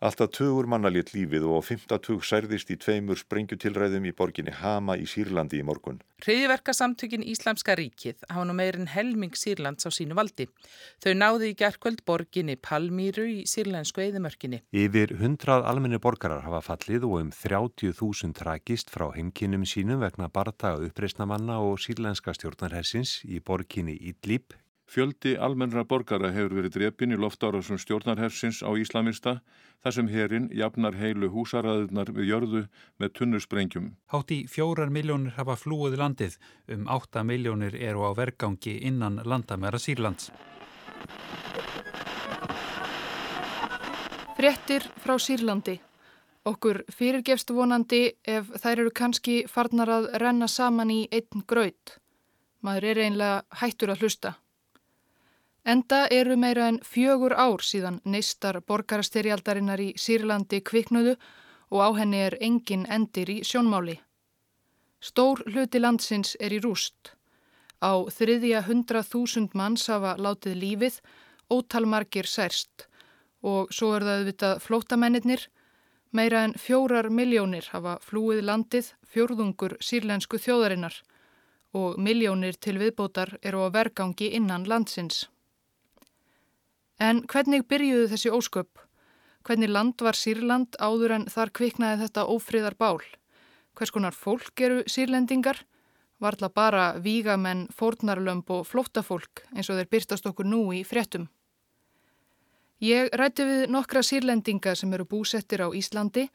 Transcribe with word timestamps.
Alltaf 0.00 0.30
tugur 0.32 0.64
manna 0.64 0.88
létt 0.88 1.10
lífið 1.12 1.42
og 1.44 1.66
15 1.66 2.22
særðist 2.24 2.70
í 2.72 2.76
tveimur 2.80 3.18
sprengjutilræðum 3.20 4.06
í 4.08 4.12
borginni 4.16 4.54
Hama 4.56 4.94
í 4.96 5.04
Sýrlandi 5.04 5.58
í 5.60 5.66
morgun. 5.68 5.98
Hriðiverkasamtökin 6.24 7.26
Íslamska 7.28 7.74
ríkið 7.76 8.24
hafa 8.30 8.46
nú 8.48 8.54
meirinn 8.56 8.88
helming 8.88 9.36
Sýrlands 9.36 9.84
á 9.84 9.92
sínu 9.92 10.16
valdi. 10.16 10.46
Þau 11.04 11.12
náði 11.20 11.50
í 11.52 11.58
gerðkvöld 11.60 12.00
borginni 12.08 12.56
Palmýru 12.56 13.26
í 13.28 13.36
sýrlensku 13.44 14.00
eðimörkinni. 14.06 14.62
Yfir 14.72 15.12
hundrað 15.20 15.68
almenni 15.68 16.00
borgarar 16.00 16.46
hafa 16.48 16.62
fallið 16.70 17.04
og 17.10 17.18
um 17.20 17.34
30.000 17.36 18.32
trakist 18.40 18.88
frá 18.88 19.10
heimkinnum 19.12 19.68
sínum 19.68 20.00
vegna 20.00 20.32
bartaga 20.32 20.80
uppreysnamanna 20.88 21.60
og 21.60 21.76
sýrlenska 21.76 22.32
stjórnarhessins 22.40 23.18
í 23.28 23.44
borginni 23.44 24.00
Idlib. 24.00 24.56
Fjöldi 24.90 25.36
almennra 25.38 25.84
borgara 25.86 26.32
hefur 26.34 26.56
verið 26.56 26.72
drepin 26.74 27.14
í 27.14 27.16
loftárasum 27.22 27.78
stjórnarhersins 27.78 28.58
á 28.66 28.74
Íslamista 28.74 29.36
þar 29.84 29.94
sem 29.94 30.08
herin 30.10 30.48
jafnar 30.50 30.96
heilu 30.98 31.28
húsaraðunar 31.30 32.10
við 32.16 32.26
jörðu 32.32 32.62
með 32.98 33.12
tunnursprengjum. 33.20 33.86
Hátt 34.10 34.34
í 34.34 34.40
fjórar 34.50 34.90
miljónir 34.90 35.36
hafa 35.36 35.54
flúið 35.54 35.94
landið, 36.00 36.34
um 36.74 36.90
átta 36.90 37.22
miljónir 37.22 37.78
eru 37.78 38.02
á 38.02 38.10
vergangi 38.18 38.80
innan 38.90 39.22
landamæra 39.22 39.78
Sýrlands. 39.78 40.32
Frettir 44.34 44.90
frá 44.98 45.14
Sýrlandi. 45.22 45.78
Okkur 46.50 46.82
fyrirgefst 46.90 47.54
vonandi 47.54 48.08
ef 48.26 48.50
þær 48.58 48.88
eru 48.88 48.90
kannski 48.90 49.40
farnar 49.46 49.96
að 50.00 50.12
renna 50.18 50.50
saman 50.50 50.90
í 50.90 51.04
einn 51.14 51.46
gröð. 51.46 51.98
Maður 52.66 52.90
er 52.90 53.06
einlega 53.06 53.42
hættur 53.62 53.94
að 53.94 54.02
hlusta. 54.02 54.38
Enda 55.64 56.06
eru 56.08 56.36
meira 56.36 56.68
en 56.68 56.78
fjögur 56.80 57.34
ár 57.36 57.60
síðan 57.60 58.00
neistar 58.04 58.60
borgarastyrjaldarinnar 58.64 59.80
í 59.80 59.92
Sýrlandi 59.96 60.62
kviknuðu 60.64 61.16
og 61.70 61.80
á 61.84 61.88
henni 62.00 62.16
er 62.16 62.36
engin 62.40 62.86
endir 62.88 63.28
í 63.28 63.42
sjónmáli. 63.44 64.00
Stór 65.00 65.42
hluti 65.46 65.80
landsins 65.80 66.36
er 66.40 66.52
í 66.52 66.60
rúst. 66.60 67.12
Á 67.80 67.92
þriðja 68.08 68.64
hundra 68.66 69.02
þúsund 69.02 69.54
manns 69.54 69.86
hafa 69.88 70.16
látið 70.16 70.56
lífið, 70.56 71.00
ótalmargir 71.50 72.26
særst 72.26 72.86
og 73.42 73.72
svo 73.72 73.94
er 73.96 74.04
það 74.04 74.18
auðvitað 74.20 74.60
flótamennir. 74.60 75.48
Meira 76.12 76.44
en 76.44 76.54
fjórar 76.58 77.08
miljónir 77.10 77.68
hafa 77.72 77.98
flúið 78.02 78.42
landið 78.44 78.92
fjórðungur 79.12 79.76
sírlensku 79.80 80.40
þjóðarinnar 80.40 80.96
og 81.72 82.00
miljónir 82.02 82.56
til 82.58 82.78
viðbótar 82.80 83.38
eru 83.42 83.62
á 83.64 83.68
vergangi 83.70 84.32
innan 84.34 84.66
landsins. 84.66 85.28
En 87.00 87.22
hvernig 87.24 87.64
byrjuðu 87.64 88.10
þessi 88.12 88.30
ósköp? 88.36 88.80
Hvernig 89.48 89.70
land 89.72 90.02
var 90.04 90.18
Sýrland 90.18 90.76
áður 90.76 91.14
en 91.16 91.26
þar 91.32 91.52
kviknaði 91.56 92.02
þetta 92.02 92.26
ófriðar 92.28 92.76
bál? 92.76 93.00
Hvers 93.72 93.92
konar 93.94 94.12
fólk 94.12 94.60
eru 94.60 94.82
sýrlendingar? 94.84 95.62
Varðla 96.20 96.50
bara 96.52 96.84
vígamenn, 97.00 97.70
fórnarlömb 97.72 98.50
og 98.52 98.66
flóttafólk 98.68 99.46
eins 99.54 99.70
og 99.72 99.78
þeir 99.78 99.88
byrtast 99.94 100.28
okkur 100.28 100.44
nú 100.44 100.66
í 100.76 100.82
fréttum. 100.84 101.30
Ég 102.84 103.08
rætti 103.16 103.46
við 103.48 103.64
nokkra 103.72 104.04
sýrlendinga 104.04 104.76
sem 104.76 104.92
eru 104.92 105.08
búsettir 105.08 105.64
á 105.64 105.72
Íslandi 105.72 106.26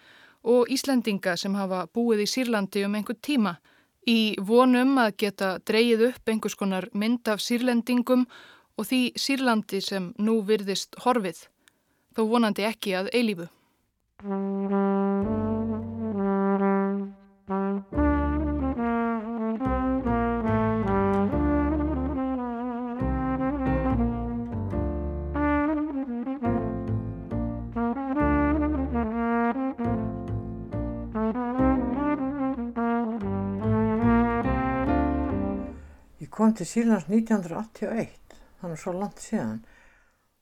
og 0.49 0.69
Íslendinga 0.73 1.37
sem 1.37 1.53
hafa 1.57 1.85
búið 1.93 2.25
í 2.25 2.29
Sýrlandi 2.29 2.85
um 2.85 2.97
einhver 2.97 3.17
tíma 3.21 3.55
í 4.09 4.35
vonum 4.41 4.97
að 5.01 5.15
geta 5.21 5.55
dreyið 5.65 6.07
upp 6.09 6.29
einhvers 6.29 6.57
konar 6.57 6.89
mynd 6.93 7.29
af 7.29 7.41
sýrlendingum 7.41 8.25
og 8.75 8.87
því 8.89 9.01
Sýrlandi 9.19 9.81
sem 9.83 10.11
nú 10.19 10.39
virðist 10.47 10.97
horfið, 11.05 11.45
þó 12.15 12.25
vonandi 12.31 12.67
ekki 12.67 12.95
að 12.99 13.11
eilífu. 13.15 13.49
Ég 36.25 36.31
kom 36.35 36.51
til 36.55 36.67
Sýrlands 36.67 37.07
1981 37.07 38.24
þannig 38.61 38.81
svo 38.81 38.93
langt 38.95 39.23
síðan. 39.23 39.63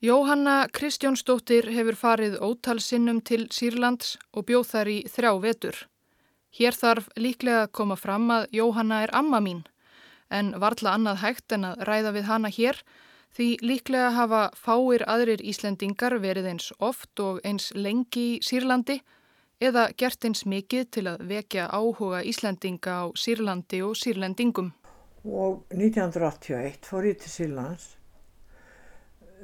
Jóhanna 0.04 0.68
Kristjónsdóttir 0.76 1.70
hefur 1.72 1.96
farið 1.96 2.34
ótalsinnum 2.44 3.22
til 3.24 3.46
Sýrlands 3.56 4.18
og 4.36 4.50
bjóð 4.50 4.66
þar 4.74 4.90
í 4.92 4.98
þrjá 5.08 5.32
vetur. 5.46 5.78
Hér 6.54 6.76
þarf 6.76 7.08
líklega 7.16 7.62
að 7.64 7.72
koma 7.80 7.96
fram 7.96 8.28
að 8.36 8.50
Jóhanna 8.52 8.98
er 9.06 9.14
amma 9.16 9.40
mín, 9.40 9.62
en 10.28 10.52
varðla 10.60 10.98
annað 10.98 11.24
hægt 11.24 11.56
en 11.56 11.70
að 11.70 11.86
ræða 11.88 12.14
við 12.18 12.28
hana 12.28 12.52
hér, 12.52 12.84
því 13.32 13.48
líklega 13.64 14.12
hafa 14.18 14.44
fáir 14.60 15.08
aðrir 15.08 15.40
Íslendingar 15.40 16.20
verið 16.20 16.52
eins 16.52 16.70
oft 16.84 17.24
og 17.24 17.40
eins 17.48 17.72
lengi 17.72 18.28
í 18.34 18.38
Sýrlandi 18.44 19.00
eða 19.64 19.88
gert 19.96 20.28
eins 20.28 20.44
mikið 20.44 20.88
til 20.92 21.08
að 21.16 21.24
vekja 21.32 21.72
áhuga 21.72 22.26
Íslendinga 22.28 23.00
á 23.00 23.06
Sýrlandi 23.16 23.80
og 23.88 23.96
Sýrlendingum. 23.96 24.74
Og 25.24 25.64
1981 25.72 26.84
fór 26.92 27.08
ég 27.08 27.24
til 27.24 27.32
Sýrlands 27.32 27.94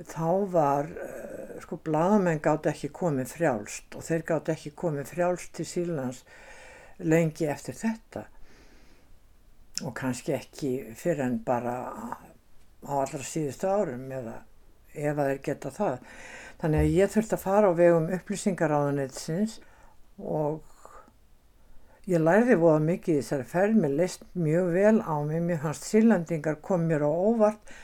þá 0.08 0.30
var, 0.54 0.90
uh, 0.90 1.56
sko, 1.64 1.80
bladamenn 1.84 2.42
gátt 2.44 2.70
ekki 2.72 2.92
komið 2.96 3.34
frjálst 3.36 3.98
og 3.98 4.06
þeir 4.08 4.26
gátt 4.32 4.52
ekki 4.54 4.74
komið 4.80 5.14
frjálst 5.14 5.54
til 5.58 5.68
Sílands 5.68 6.24
lengi 7.00 7.48
eftir 7.48 7.78
þetta 7.80 8.26
og 9.86 9.94
kannski 9.96 10.36
ekki 10.36 10.72
fyrir 11.00 11.24
en 11.24 11.38
bara 11.46 11.76
á 12.84 12.92
allra 13.00 13.24
síðustu 13.24 13.68
árum 13.68 14.10
eða 14.12 14.42
ef 14.94 15.16
að 15.16 15.30
þeir 15.32 15.42
geta 15.46 15.72
það. 15.76 16.00
Þannig 16.60 16.82
að 16.82 16.96
ég 16.98 17.14
þurfti 17.14 17.36
að 17.38 17.44
fara 17.46 17.72
á 17.72 17.74
vegum 17.76 18.10
upplýsingaráðunitsins 18.18 19.60
og 20.20 20.64
ég 22.10 22.24
læriði 22.24 22.58
voða 22.60 22.82
mikið 22.88 23.16
í 23.16 23.22
þessari 23.22 23.48
ferð, 23.48 23.78
mér 23.84 23.96
leist 24.02 24.26
mjög 24.36 24.72
vel 24.76 24.98
á 25.00 25.16
mig, 25.24 25.44
mér 25.46 25.62
fannst 25.64 25.88
sílandingar 25.88 26.60
kom 26.66 26.88
mér 26.90 27.06
á 27.08 27.12
óvart 27.12 27.78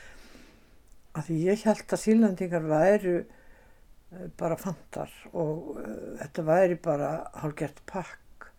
að 1.15 1.29
því 1.29 1.39
ég 1.47 1.65
held 1.69 1.95
að 1.95 2.01
sílandingar 2.01 2.67
væru 2.69 3.15
eh, 3.21 4.27
bara 4.39 4.57
fantar 4.59 5.11
og 5.31 5.75
uh, 5.79 5.87
þetta 6.21 6.45
væri 6.49 6.77
bara 6.83 7.11
hálfgert 7.41 7.81
pakk 7.89 8.49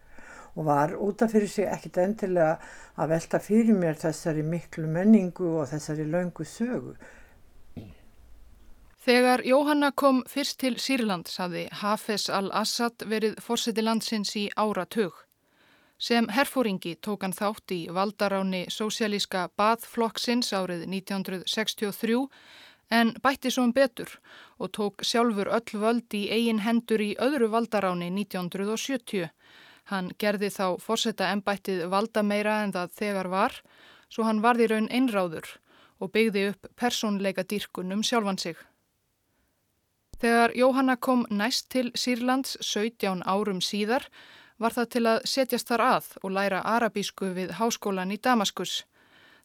og 0.56 0.64
var 0.64 0.94
útaf 0.96 1.34
fyrir 1.36 1.50
sig 1.52 1.68
ekkit 1.68 2.00
endilega 2.00 2.56
að 2.96 3.12
velta 3.12 3.40
fyrir 3.44 3.76
mér 3.76 3.98
þessari 4.00 4.44
miklu 4.46 4.88
menningu 4.88 5.50
og 5.60 5.68
þessari 5.68 6.08
laungu 6.08 6.48
sögu. 6.48 6.96
Þegar 9.06 9.44
Jóhanna 9.46 9.92
kom 9.92 10.24
fyrst 10.26 10.58
til 10.64 10.80
Sýrland 10.82 11.28
saði 11.30 11.68
Hafez 11.82 12.24
al-Assad 12.32 13.04
verið 13.06 13.36
fórseti 13.44 13.84
landsins 13.84 14.32
í 14.34 14.48
áratug. 14.56 15.25
Sem 15.98 16.28
herfóringi 16.28 16.94
tók 17.00 17.22
hann 17.24 17.32
þátt 17.32 17.72
í 17.72 17.86
valdaráni 17.88 18.66
sósialíska 18.68 19.46
baðflokksins 19.56 20.52
árið 20.52 20.84
1963 20.92 22.18
en 22.92 23.14
bætti 23.24 23.50
svo 23.50 23.64
um 23.64 23.72
betur 23.72 24.12
og 24.60 24.74
tók 24.76 25.00
sjálfur 25.00 25.48
öll 25.48 25.80
völd 25.80 26.12
í 26.14 26.26
eigin 26.28 26.60
hendur 26.66 27.00
í 27.00 27.14
öðru 27.16 27.48
valdaráni 27.48 28.10
1970. 28.12 29.30
Hann 29.88 30.12
gerði 30.18 30.50
þá 30.52 30.76
fórsetta 30.82 31.30
ennbættið 31.32 31.86
valda 31.88 32.22
meira 32.22 32.60
en 32.64 32.76
það 32.76 32.92
þegar 33.00 33.32
var, 33.32 33.60
svo 34.12 34.28
hann 34.28 34.44
varði 34.44 34.68
raun 34.70 34.92
einráður 34.92 35.48
og 35.98 36.12
byggði 36.12 36.48
upp 36.52 36.72
persónleika 36.76 37.42
dýrkun 37.42 37.94
um 37.96 38.02
sjálfan 38.04 38.38
sig. 38.38 38.56
Þegar 40.20 40.52
Jóhanna 40.56 40.96
kom 40.96 41.26
næst 41.30 41.70
til 41.72 41.90
Sýrlands 41.96 42.56
17 42.60 43.22
árum 43.24 43.60
síðar, 43.60 44.04
var 44.58 44.72
það 44.76 44.88
til 44.94 45.04
að 45.10 45.24
setjast 45.28 45.70
þar 45.70 45.84
að 45.84 46.10
og 46.22 46.32
læra 46.36 46.60
arabísku 46.64 47.30
við 47.36 47.54
háskólan 47.60 48.14
í 48.14 48.18
Damaskus. 48.22 48.84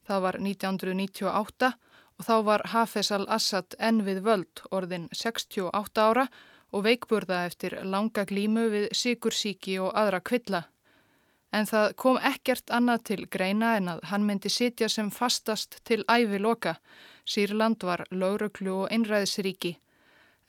Það 0.08 0.24
var 0.26 0.38
1998 0.40 1.72
og 2.18 2.26
þá 2.28 2.36
var 2.48 2.64
Hafez 2.74 3.12
al-Assad 3.12 3.76
enn 3.80 4.04
við 4.08 4.24
völd 4.26 4.64
orðin 4.72 5.10
68 5.12 6.02
ára 6.02 6.28
og 6.72 6.86
veikburða 6.88 7.46
eftir 7.50 7.78
langa 7.84 8.26
glímu 8.26 8.68
við 8.72 8.90
sigursíki 8.96 9.78
og 9.84 9.92
aðra 9.98 10.22
kvilla. 10.24 10.64
En 11.52 11.68
það 11.68 11.96
kom 12.00 12.18
ekkert 12.24 12.72
annað 12.72 13.04
til 13.10 13.22
greina 13.28 13.76
en 13.78 13.90
að 13.92 14.06
hann 14.08 14.26
myndi 14.26 14.50
sitja 14.50 14.88
sem 14.90 15.10
fastast 15.12 15.82
til 15.84 16.06
ævi 16.08 16.40
loka. 16.40 16.78
Sýrland 17.28 17.84
var 17.84 18.06
lauruglu 18.12 18.84
og 18.84 18.92
einræðisríki 18.96 19.76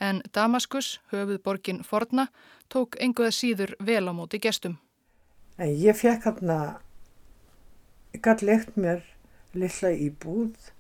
en 0.03 0.23
Damaskus, 0.35 0.99
höfuð 1.13 1.39
borgin 1.45 1.83
Forna, 1.87 2.27
tók 2.73 2.99
enguða 3.01 3.31
síður 3.35 3.77
vel 3.79 4.05
á 4.11 4.13
móti 4.13 4.41
gestum. 4.43 4.79
Ég 5.63 5.97
fekk 5.97 6.27
hérna, 6.27 6.59
ég 8.17 8.23
gæti 8.25 8.49
leikt 8.49 8.77
mér 8.81 9.05
lilla 9.55 9.93
í 9.93 10.09
búð 10.11 10.73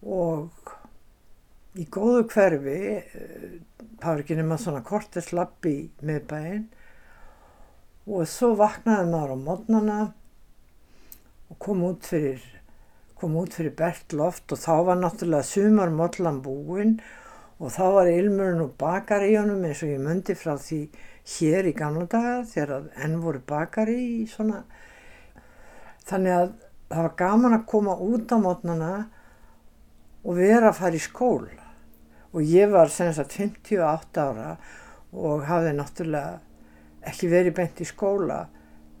og 0.00 0.74
í 1.78 1.86
góðu 1.86 2.24
hverfi, 2.32 2.78
eh, 2.98 3.58
það 4.00 4.06
var 4.08 4.22
ekki 4.24 4.38
nema 4.38 4.58
svona 4.58 4.82
korteslappi 4.82 5.76
með 6.02 6.22
bæinn 6.32 6.64
og 8.08 8.26
svo 8.26 8.54
vaknaði 8.58 9.10
maður 9.12 9.36
á 9.36 9.38
mótnana 9.44 9.98
og 11.50 11.58
kom 11.62 11.84
út 11.84 12.08
fyrir, 12.10 12.42
kom 13.20 13.36
út 13.40 13.54
fyrir 13.56 13.74
bert 13.76 14.14
loft 14.16 14.52
og 14.54 14.60
þá 14.62 14.74
var 14.88 15.00
náttúrulega 15.00 15.46
sumar 15.46 15.92
mótlan 15.92 16.40
búinn 16.44 16.96
og 17.60 17.72
þá 17.74 17.84
var 17.98 18.08
ilmurinn 18.08 18.64
og 18.64 18.74
bakar 18.80 19.26
í 19.26 19.34
honum 19.36 19.64
eins 19.68 19.82
og 19.84 19.92
ég 19.92 20.00
myndi 20.00 20.36
frá 20.38 20.54
því 20.56 20.80
hér 21.34 21.68
í 21.68 21.76
gamla 21.76 22.06
daga 22.10 22.38
þegar 22.48 22.88
enn 23.04 23.18
voru 23.20 23.42
bakari 23.46 23.98
í 24.00 24.26
svona. 24.30 24.62
Þannig 26.08 26.36
að 26.36 26.52
það 26.90 27.02
var 27.04 27.16
gaman 27.20 27.56
að 27.58 27.66
koma 27.70 27.96
út 28.02 28.32
á 28.32 28.36
mótnana 28.40 28.92
og 30.24 30.38
vera 30.40 30.70
að 30.70 30.78
fara 30.80 30.96
í 30.96 31.02
skóla 31.04 31.68
og 32.30 32.46
ég 32.46 32.70
var 32.72 32.90
sem 32.92 33.12
sagt 33.14 33.36
58 33.36 34.24
ára 34.24 34.54
og 35.12 35.44
hafði 35.48 35.76
náttúrulega 35.76 36.40
ekki 37.10 37.30
verið 37.30 37.56
beint 37.56 37.80
í 37.82 37.88
skóla 37.88 38.40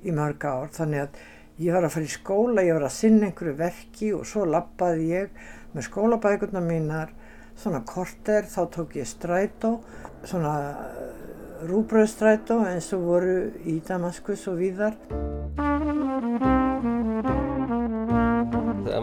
í 0.04 0.14
mörg 0.14 0.44
ár 0.48 0.72
þannig 0.74 1.06
að 1.06 1.20
ég 1.60 1.74
var 1.76 1.84
að 1.84 1.92
fara 1.92 2.08
í 2.08 2.12
skóla, 2.12 2.62
ég 2.64 2.76
var 2.78 2.86
að 2.86 2.94
sinna 2.96 3.28
einhverju 3.28 3.56
verki 3.58 4.06
og 4.16 4.22
svo 4.28 4.46
lappaði 4.48 5.10
ég 5.10 5.40
með 5.74 5.86
skólabækurna 5.90 6.62
mínar 6.64 7.12
svona 7.60 7.82
korter, 7.84 8.46
þá 8.48 8.60
tók 8.72 8.96
ég 8.96 9.08
strætó, 9.08 9.74
svona 10.24 10.54
eh, 10.70 11.10
rúbröðstrætó 11.68 12.62
eins 12.64 12.88
og 12.96 13.04
voru 13.04 13.34
í 13.68 13.76
Damaskus 13.84 14.46
og 14.48 14.56
víðar. 14.62 14.96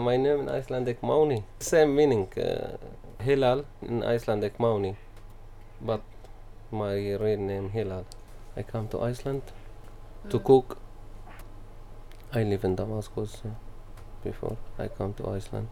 My 0.08 0.16
name 0.16 0.46
in 0.46 0.48
Icelandic 0.48 1.02
Máni, 1.02 1.42
same 1.60 1.94
meaning, 1.94 2.26
uh, 2.38 2.78
Hilal 3.22 3.64
in 3.82 4.02
Icelandic 4.02 4.58
Máni, 4.58 4.94
but 5.80 6.02
my 6.72 6.94
real 7.20 7.38
name 7.38 7.70
Hilal. 7.70 8.06
I 8.56 8.62
come 8.62 8.88
to 8.88 9.02
Iceland 9.02 9.42
to 10.30 10.40
cook. 10.40 10.78
I 12.34 12.44
live 12.44 12.64
in 12.64 12.76
Damascus 12.76 13.42
uh, 13.44 13.48
before 14.22 14.56
I 14.78 14.88
come 14.88 15.14
to 15.14 15.36
Iceland. 15.36 15.68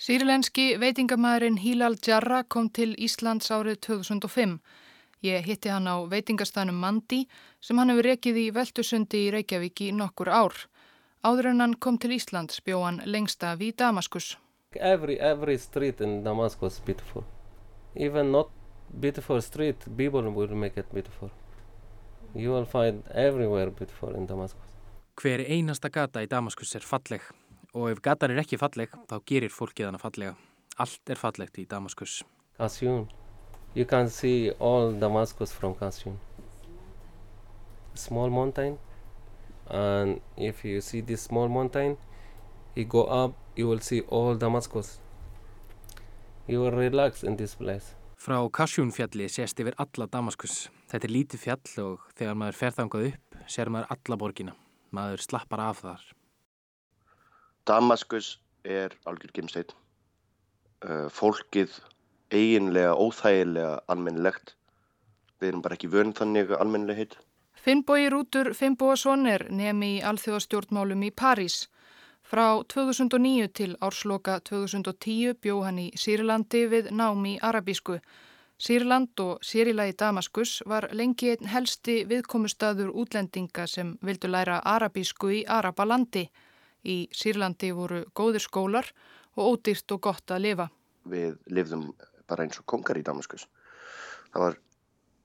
Sýrlenski 0.00 0.78
veitingamæðurinn 0.80 1.58
Hilal 1.60 1.98
Jarra 2.06 2.40
kom 2.48 2.70
til 2.72 2.94
Íslands 2.96 3.50
árið 3.52 3.82
2005. 3.86 4.56
Ég 5.22 5.44
hitti 5.44 5.68
hann 5.68 5.86
á 5.86 6.00
veitingastanum 6.08 6.80
Mandi 6.80 7.26
sem 7.60 7.78
hann 7.78 7.92
hefur 7.92 8.08
rekið 8.08 8.40
í 8.40 8.46
Veltusundi 8.56 9.20
í 9.26 9.30
Reykjavík 9.36 9.84
í 9.84 9.92
nokkur 9.92 10.32
ár. 10.32 10.56
Áður 11.22 11.52
en 11.52 11.60
hann 11.60 11.76
kom 11.76 12.00
til 12.00 12.16
Íslands 12.16 12.64
bjó 12.64 12.80
hann 12.82 13.02
lengst 13.04 13.44
af 13.44 13.60
í 13.60 13.70
Damaskus. 13.76 14.34
Every, 14.74 15.20
every 15.20 15.58
street 15.58 16.00
in 16.00 16.24
Damascus 16.24 16.80
is 16.80 16.80
beautiful. 16.80 17.24
Even 17.94 18.32
not 18.32 18.48
beautiful 19.00 19.40
street, 19.42 19.84
people 19.96 20.30
will 20.30 20.56
make 20.56 20.80
it 20.80 20.88
beautiful. 20.92 21.30
You 22.34 22.52
will 22.52 22.64
find 22.64 23.04
everywhere 23.14 23.70
beautiful 23.70 24.16
in 24.16 24.26
Damascus. 24.26 24.73
Hver 25.14 25.44
einasta 25.46 25.90
gata 25.94 26.22
í 26.24 26.28
Damaskus 26.30 26.74
er 26.74 26.82
falleg 26.82 27.22
og 27.74 27.90
ef 27.90 28.00
gatan 28.02 28.32
er 28.34 28.40
ekki 28.42 28.58
falleg 28.58 28.90
þá 29.10 29.14
gerir 29.30 29.52
fólkið 29.54 29.88
hana 29.88 30.00
fallega. 30.02 30.34
Allt 30.82 31.10
er 31.10 31.18
fallegt 31.18 31.58
í 31.62 31.66
Damaskus. 31.70 32.22
Kasjún. 32.58 33.06
You 33.74 33.86
can 33.86 34.10
see 34.10 34.50
all 34.58 34.94
Damascus 34.98 35.52
from 35.52 35.74
Kasjún. 35.78 36.18
Small 37.94 38.30
mountain 38.30 38.78
and 39.70 40.20
if 40.36 40.64
you 40.64 40.80
see 40.80 41.00
this 41.00 41.22
small 41.22 41.48
mountain 41.48 41.96
you 42.74 42.84
go 42.84 43.04
up 43.06 43.34
you 43.56 43.68
will 43.68 43.80
see 43.80 44.02
all 44.08 44.34
Damascus. 44.34 44.98
You 46.46 46.60
will 46.60 46.72
relax 46.72 47.22
in 47.22 47.36
this 47.36 47.54
place. 47.54 47.94
Frá 48.18 48.42
Kasjúnfjalli 48.50 49.28
sést 49.28 49.58
yfir 49.60 49.78
alla 49.78 50.10
Damaskus. 50.10 50.68
Þetta 50.90 51.06
er 51.06 51.16
lítið 51.20 51.46
fjall 51.46 51.80
og 51.86 52.12
þegar 52.18 52.38
maður 52.42 52.60
fer 52.64 52.76
þangað 52.82 53.08
upp 53.12 53.40
ser 53.46 53.70
maður 53.70 53.90
alla 53.94 54.20
borgina. 54.20 54.58
Maður 54.94 55.24
slappar 55.26 55.62
af 55.64 55.82
þar. 55.82 56.04
Damaskus 57.66 58.38
er 58.64 58.94
algjör 59.08 59.32
gimsteinn. 59.34 59.74
Uh, 60.84 61.08
fólkið 61.10 61.78
eiginlega 62.34 62.94
óþægilega 62.94 63.78
almennilegt. 63.88 64.54
Við 65.40 65.50
erum 65.50 65.62
bara 65.64 65.78
ekki 65.78 65.90
vönd 65.92 66.18
þannig 66.18 66.52
almennilegheit. 66.58 67.16
Finnbói 67.64 68.10
Rútur 68.12 68.52
Finnbóasson 68.54 69.26
er 69.30 69.46
nemi 69.50 69.94
í 69.96 70.02
alþjóðastjórnmálum 70.04 71.06
í 71.06 71.10
París. 71.16 71.64
Frá 72.24 72.64
2009 72.72 73.48
til 73.56 73.74
ársloka 73.84 74.38
2010 74.48 75.38
bjó 75.40 75.62
hann 75.64 75.80
í 75.80 75.90
Sýrlandi 75.96 76.64
við 76.72 76.90
námi 76.92 77.38
arabísku. 77.40 77.98
Sýrland 78.58 79.18
og 79.18 79.42
Sýrilagi 79.42 79.96
Damaskus 79.98 80.62
var 80.66 80.86
lengi 80.94 81.32
einn 81.32 81.48
helsti 81.50 82.04
viðkomustadur 82.06 82.92
útlendinga 82.94 83.66
sem 83.66 83.96
vildu 84.06 84.30
læra 84.30 84.60
arabísku 84.62 85.32
í 85.34 85.40
Arabalandi. 85.50 86.28
Í 86.86 87.08
Sýrlandi 87.10 87.72
voru 87.74 88.04
góðir 88.14 88.44
skólar 88.44 88.86
og 89.34 89.58
ódýrt 89.58 89.96
og 89.96 90.00
gott 90.06 90.30
að 90.30 90.44
lifa. 90.46 90.68
Við 91.10 91.34
lifðum 91.50 91.90
bara 92.30 92.46
eins 92.46 92.60
og 92.60 92.66
kongar 92.70 92.98
í 92.98 93.02
Damaskus. 93.02 93.48
Það 94.30 94.46
var, 94.46 94.58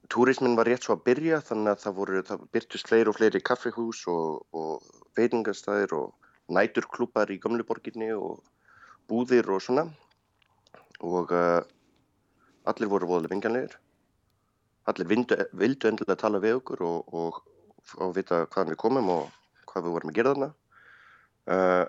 túrismin 0.09 0.57
var 0.57 0.65
rétt 0.65 0.87
svo 0.87 0.97
að 0.97 1.05
byrja 1.05 1.41
þannig 1.45 1.75
að 1.75 1.83
það 1.85 1.97
voru, 2.01 2.23
það 2.25 2.45
byrtust 2.57 2.89
fleiri 2.89 3.11
og 3.11 3.19
fleiri 3.19 3.45
kaffihús 3.45 4.05
og, 4.09 4.41
og 4.57 4.89
veitingastæðir 5.19 5.93
og 5.99 6.29
næturklúpar 6.49 7.29
í 7.29 7.37
Gömluborginni 7.37 8.09
og 8.17 8.41
búðir 9.09 9.53
og 9.53 9.61
svona. 9.61 9.85
Og 11.05 11.29
uh, 11.29 11.61
allir 12.69 12.91
voru 12.91 13.09
voðalega 13.09 13.33
vingjanlegir. 13.35 13.77
Allir 14.89 15.09
vindu, 15.09 15.37
vildu 15.57 15.89
endilega 15.89 16.17
tala 16.23 16.41
við 16.43 16.59
okkur 16.59 16.83
og, 16.85 17.13
og, 17.13 17.39
og 18.01 18.15
vita 18.17 18.43
hvaðan 18.47 18.73
við 18.73 18.81
komum 18.81 19.09
og 19.13 19.29
hvað 19.69 19.85
við 19.85 19.95
vorum 19.95 20.11
að 20.11 20.19
gera 20.19 20.33
þarna. 20.33 20.51
Uh, 21.49 21.85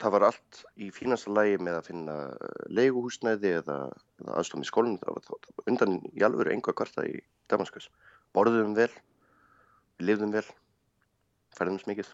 það 0.00 0.14
var 0.16 0.26
allt 0.28 0.60
í 0.80 0.90
fínasta 0.94 1.32
lægi 1.34 1.60
með 1.62 1.78
að 1.78 1.88
finna 1.88 2.16
leiguhúsnæði 2.78 3.54
eða, 3.60 3.78
eða 4.22 4.36
aðstofn 4.40 4.66
í 4.66 4.68
skólinn. 4.68 5.00
Það 5.02 5.16
var, 5.18 5.26
það 5.30 5.72
undan 5.72 5.96
í 6.10 6.26
alvöru 6.26 6.54
einhvað 6.54 6.78
kvarta 6.80 7.06
í 7.08 7.16
Damaskus. 7.50 7.88
Borðum 8.34 8.74
vel, 8.76 8.90
við 9.98 10.10
lifðum 10.10 10.34
vel, 10.34 10.46
færðum 11.58 11.80
smikið. 11.82 12.12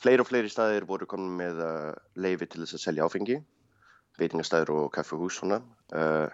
Fleiri 0.00 0.24
og 0.24 0.30
fleiri 0.30 0.48
staðir 0.52 0.86
voru 0.88 1.08
komin 1.08 1.36
með 1.36 1.60
uh, 1.64 1.96
leifi 2.16 2.48
til 2.48 2.62
þess 2.62 2.78
að 2.78 2.84
selja 2.86 3.08
áfengi, 3.08 3.40
veitingastæður 4.20 4.74
og 4.76 4.92
kaffehús 4.94 5.40
svona. 5.40 5.60
Uh, 5.90 6.28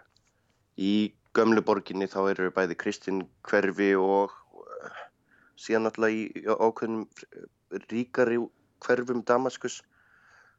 í 0.77 1.13
gömlu 1.37 1.63
borginni 1.65 2.09
þá 2.11 2.21
eru 2.33 2.53
bæði 2.55 2.79
Kristinn 2.81 3.25
hverfi 3.49 3.93
og 4.01 4.35
uh, 4.61 5.03
síðan 5.61 5.91
alltaf 5.91 6.13
í 6.13 6.47
ákveðnum 6.47 7.07
ríkari 7.91 8.41
hverfum 8.85 9.23
Damaskus 9.27 9.81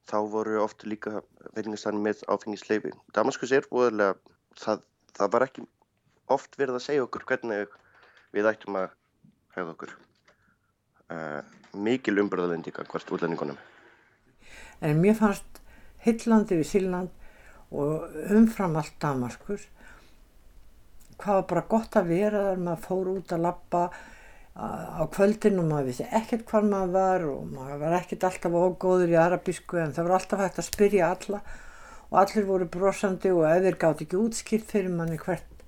þá 0.08 0.18
voru 0.32 0.62
oft 0.64 0.86
líka 0.88 1.22
veitingastæðin 1.56 2.04
með 2.06 2.24
áfengisleifi. 2.32 2.94
Damaskus 3.16 3.54
er 3.56 3.68
búinlega, 3.72 4.16
það, 4.60 4.84
það 5.18 5.34
var 5.36 5.48
ekki 5.48 5.66
oft 6.32 6.58
verið 6.60 6.80
að 6.80 6.86
segja 6.88 7.06
okkur 7.06 7.28
hvernig 7.28 7.76
við 8.36 8.50
ættum 8.52 8.80
að 8.80 8.90
hefða 9.56 9.74
okkur. 9.76 9.94
Uh, 11.08 11.42
mikil 11.78 12.18
umbröðalendika 12.24 12.84
hvert 12.88 13.12
útlendingunum. 13.16 13.60
En 14.84 15.00
mér 15.02 15.16
fannst 15.18 15.62
Hillandi 16.06 16.60
við 16.60 16.70
Síland 16.70 17.17
og 17.72 18.22
umfram 18.34 18.78
allt 18.80 18.96
Damaskus. 19.02 19.66
Hvað 21.18 21.42
var 21.42 21.48
bara 21.50 21.66
gott 21.72 21.98
að 21.98 22.12
vera 22.14 22.44
þar 22.52 22.62
maður 22.62 22.86
fór 22.86 23.12
út 23.16 23.34
að 23.34 23.44
lappa 23.48 23.82
á 24.58 25.04
kvöldinu 25.14 25.62
og 25.62 25.70
maður 25.70 25.90
vissi 25.92 26.06
ekkert 26.18 26.48
hvað 26.50 26.70
maður 26.72 26.94
var 26.96 27.26
og 27.30 27.50
maður 27.52 27.82
var 27.84 27.96
ekkert 28.00 28.26
alltaf 28.26 28.56
ógóður 28.58 29.14
í 29.14 29.18
arabísku 29.22 29.78
en 29.82 29.94
það 29.94 30.08
var 30.08 30.18
alltaf 30.18 30.42
hægt 30.42 30.62
að 30.62 30.70
spyrja 30.72 31.12
alla 31.14 31.42
og 32.08 32.18
allir 32.24 32.48
voru 32.48 32.70
brosandi 32.72 33.34
og 33.36 33.46
ef 33.50 33.62
þeir 33.66 33.78
gátt 33.84 34.02
ekki 34.06 34.18
útskipt 34.18 34.74
fyrir 34.74 34.94
manni 34.94 35.20
hvert, 35.22 35.64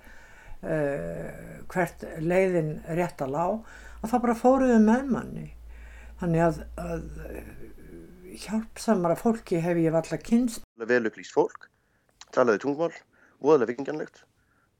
uh, 0.63 1.29
hvert 1.69 2.05
leiðin 2.23 2.77
rétt 2.97 3.21
að 3.21 3.35
lá 3.35 3.45
og 3.51 4.09
þá 4.09 4.17
bara 4.23 4.37
fóruðu 4.39 4.79
með 4.81 5.09
manni. 5.13 5.47
Þannig 6.19 6.45
að, 6.47 6.61
að 6.81 7.03
hjálpsamara 8.39 9.17
fólki 9.19 9.59
hef 9.63 9.77
ég 9.79 9.95
alltaf 9.95 10.23
kynst 10.23 10.65
Vel 10.89 11.03
upplýst 11.07 11.35
fólk, 11.35 11.67
talaði 12.35 12.63
tungmál 12.65 12.93
voðalega 13.39 13.71
vikingjanlegt 13.73 14.23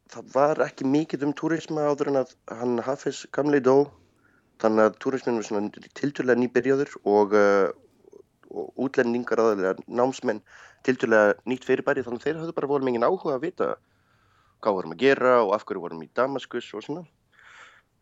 það 0.09 0.31
var 0.33 0.61
ekki 0.65 0.87
mikið 0.89 1.27
um 1.27 1.33
túrisma 1.37 1.85
áður 1.89 2.11
en 2.11 2.21
að 2.23 2.31
hann 2.59 2.79
Hafez 2.85 3.25
gamli 3.35 3.61
dó. 3.61 3.89
Þannig 4.59 4.89
að 4.89 4.97
túrismin 5.03 5.37
var 5.39 5.45
svona 5.47 5.85
tilturlega 5.95 6.41
nýbyrjaður 6.41 6.95
og, 7.07 7.35
uh, 7.37 7.69
og 8.49 8.81
útlendingar 8.87 9.39
aðalega 9.39 9.75
námsmenn 9.87 10.41
tilturlega 10.87 11.37
nýtt 11.47 11.67
fyrirbæri. 11.67 12.03
Þannig 12.03 12.25
þeir 12.25 12.41
hafðu 12.41 12.57
bara 12.57 12.71
volið 12.73 12.89
mikið 12.89 13.07
áhuga 13.07 13.37
að 13.37 13.45
vita 13.45 13.69
hvað 14.59 14.77
vorum 14.79 14.95
að 14.95 15.03
gera 15.05 15.37
og 15.45 15.53
af 15.55 15.63
hverju 15.67 15.85
vorum 15.85 16.03
í 16.03 16.09
Damaskus 16.17 16.73
og 16.75 16.83
svona. 16.83 17.05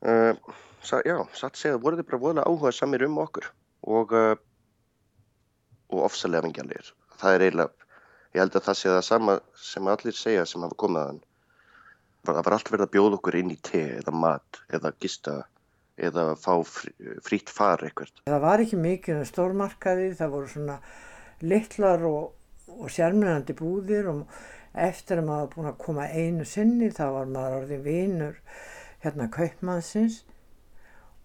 Uh, 0.01 0.33
sa, 0.81 1.01
já, 1.05 1.19
satt 1.37 1.59
segja 1.59 1.81
voru 1.81 1.99
þeir 1.99 2.09
bara 2.09 2.23
volið 2.23 2.47
áhuga 2.47 2.73
samir 2.73 3.05
um 3.05 3.19
okkur 3.21 3.51
og 3.85 4.13
uh, 4.15 4.35
og 5.87 6.03
ofsalega 6.03 6.43
vingjarlegir 6.43 6.89
það 7.17 7.35
er 7.35 7.43
eiginlega 7.45 7.86
Ég 8.37 8.43
held 8.43 8.53
að 8.59 8.67
það 8.67 8.75
sé 8.77 8.89
það 8.91 9.05
sama 9.07 9.33
sem 9.57 9.87
allir 9.89 10.13
segja 10.13 10.41
sem 10.45 10.61
hafa 10.61 10.75
komið 10.77 10.99
að 11.01 11.07
hann. 11.09 11.21
Það 12.27 12.41
var 12.45 12.53
allt 12.53 12.67
verið 12.69 12.85
að 12.85 12.91
bjóða 12.93 13.17
okkur 13.17 13.37
inn 13.39 13.53
í 13.55 13.55
te 13.65 13.79
eða 13.95 14.11
mat 14.13 14.59
eða 14.77 14.91
gista 15.01 15.33
eða 15.97 16.25
fá 16.37 16.51
frýtt 17.25 17.49
far 17.49 17.81
eitthvað. 17.87 18.11
Það 18.29 18.43
var 18.43 18.61
ekki 18.61 18.77
mikið 18.83 19.21
um 19.23 19.25
stórmarkaði, 19.25 20.11
það 20.19 20.35
voru 20.35 20.51
svona 20.51 20.75
litlar 21.41 22.05
og, 22.05 22.35
og 22.77 22.93
sérmennandi 22.93 23.55
búðir 23.57 24.11
og 24.11 24.37
eftir 24.77 25.23
að 25.23 25.29
maður 25.31 25.49
búin 25.55 25.71
að 25.71 25.81
koma 25.87 26.05
einu 26.05 26.45
sinni 26.45 26.91
þá 26.93 27.05
var 27.15 27.33
maður 27.33 27.57
orðin 27.63 27.83
vinur 27.87 28.37
hérna 29.01 29.31
kaupmannsins 29.33 30.21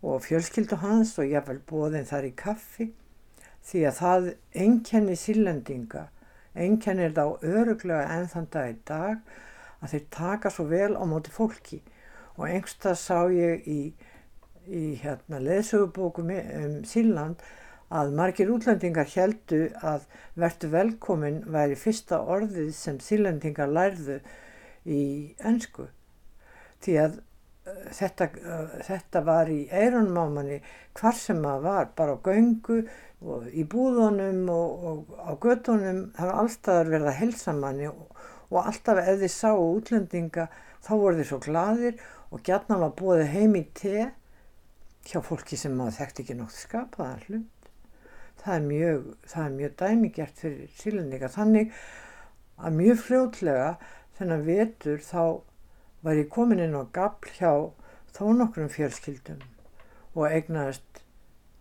og 0.00 0.24
fjölskyldu 0.24 0.80
hans 0.80 1.12
og 1.20 1.28
ég 1.28 1.44
vel 1.44 1.60
bóðin 1.68 2.08
þar 2.08 2.30
í 2.30 2.32
kaffi 2.40 2.88
því 3.68 3.86
að 3.90 4.00
það 4.00 4.32
enkenni 4.64 5.20
sílendinga 5.20 6.08
einkennir 6.54 7.14
þá 7.16 7.24
öruglega 7.40 8.10
enn 8.16 8.28
þann 8.32 8.50
dag 8.52 8.70
í 8.72 8.76
dag 8.88 9.32
að 9.82 9.94
þeir 9.94 10.06
taka 10.14 10.52
svo 10.52 10.68
vel 10.70 10.92
á 10.94 11.04
móti 11.08 11.32
fólki. 11.34 11.80
Og 12.38 12.46
einhverstað 12.48 12.98
sá 13.00 13.18
ég 13.32 13.66
í, 13.68 13.80
í 14.68 14.84
hérna 15.02 15.40
leðsögubókum 15.42 16.30
um 16.32 16.78
Síland 16.88 17.42
að 17.92 18.14
margir 18.16 18.52
útlendingar 18.52 19.10
heldu 19.12 19.66
að 19.84 20.06
vertu 20.40 20.70
velkomin 20.72 21.42
væri 21.52 21.76
fyrsta 21.76 22.22
orðið 22.34 22.70
sem 22.76 23.00
sílendingar 23.04 23.68
lærðu 23.68 24.20
í 24.88 25.02
ennsku 25.44 25.88
því 26.82 26.96
að 27.02 27.18
uh, 27.18 27.82
þetta, 27.98 28.28
uh, 28.40 28.76
þetta 28.88 29.24
var 29.28 29.52
í 29.52 29.60
eirunum 29.68 30.18
á 30.18 30.26
manni 30.38 30.58
hvar 30.98 31.18
sem 31.18 31.42
maður 31.42 31.66
var 31.68 31.92
bara 31.98 32.16
á 32.16 32.24
göngu 32.24 32.80
og 33.22 33.46
í 33.54 33.64
búðunum 33.68 34.48
og, 34.50 34.84
og 34.88 35.14
á 35.22 35.32
gödunum 35.42 36.02
það 36.16 36.30
var 36.30 36.40
alltaf 36.42 36.88
verið 36.88 37.08
að 37.10 37.18
helsa 37.20 37.54
manni 37.56 37.88
og, 37.90 38.08
og 38.50 38.58
alltaf 38.64 39.00
ef 39.02 39.20
þið 39.22 39.32
sáu 39.34 39.62
útlendinga 39.62 40.48
þá 40.82 40.92
voru 40.96 41.18
þið 41.20 41.28
svo 41.30 41.38
gladir 41.46 42.02
og 42.32 42.42
gætna 42.46 42.78
var 42.82 42.94
búið 42.98 43.24
heim 43.32 43.56
í 43.58 43.64
te 43.78 44.10
hjá 45.06 45.18
fólki 45.24 45.58
sem 45.58 45.74
maður 45.76 45.98
þekkti 46.00 46.24
ekki 46.24 46.38
nokt 46.38 46.56
skapaðan 46.56 47.24
hlut. 47.26 47.70
Það 48.42 48.54
er 48.54 48.66
mjög, 48.66 49.08
mjög 49.56 49.74
dæmigert 49.78 50.42
fyrir 50.42 50.76
sílendinga 50.78 51.30
þannig 51.30 51.74
að 52.58 52.78
mjög 52.78 53.00
fljótlega 53.06 53.70
þennan 54.18 54.46
vetur 54.46 55.02
þá 55.04 55.22
var 56.02 56.18
ég 56.18 56.30
komin 56.32 56.62
inn 56.62 56.78
á 56.78 56.82
gafl 56.94 57.34
hjá 57.36 57.52
þó 58.12 58.24
nokkrum 58.36 58.70
fjölskyldum 58.72 59.42
og 60.14 60.26
egnaðist 60.28 61.02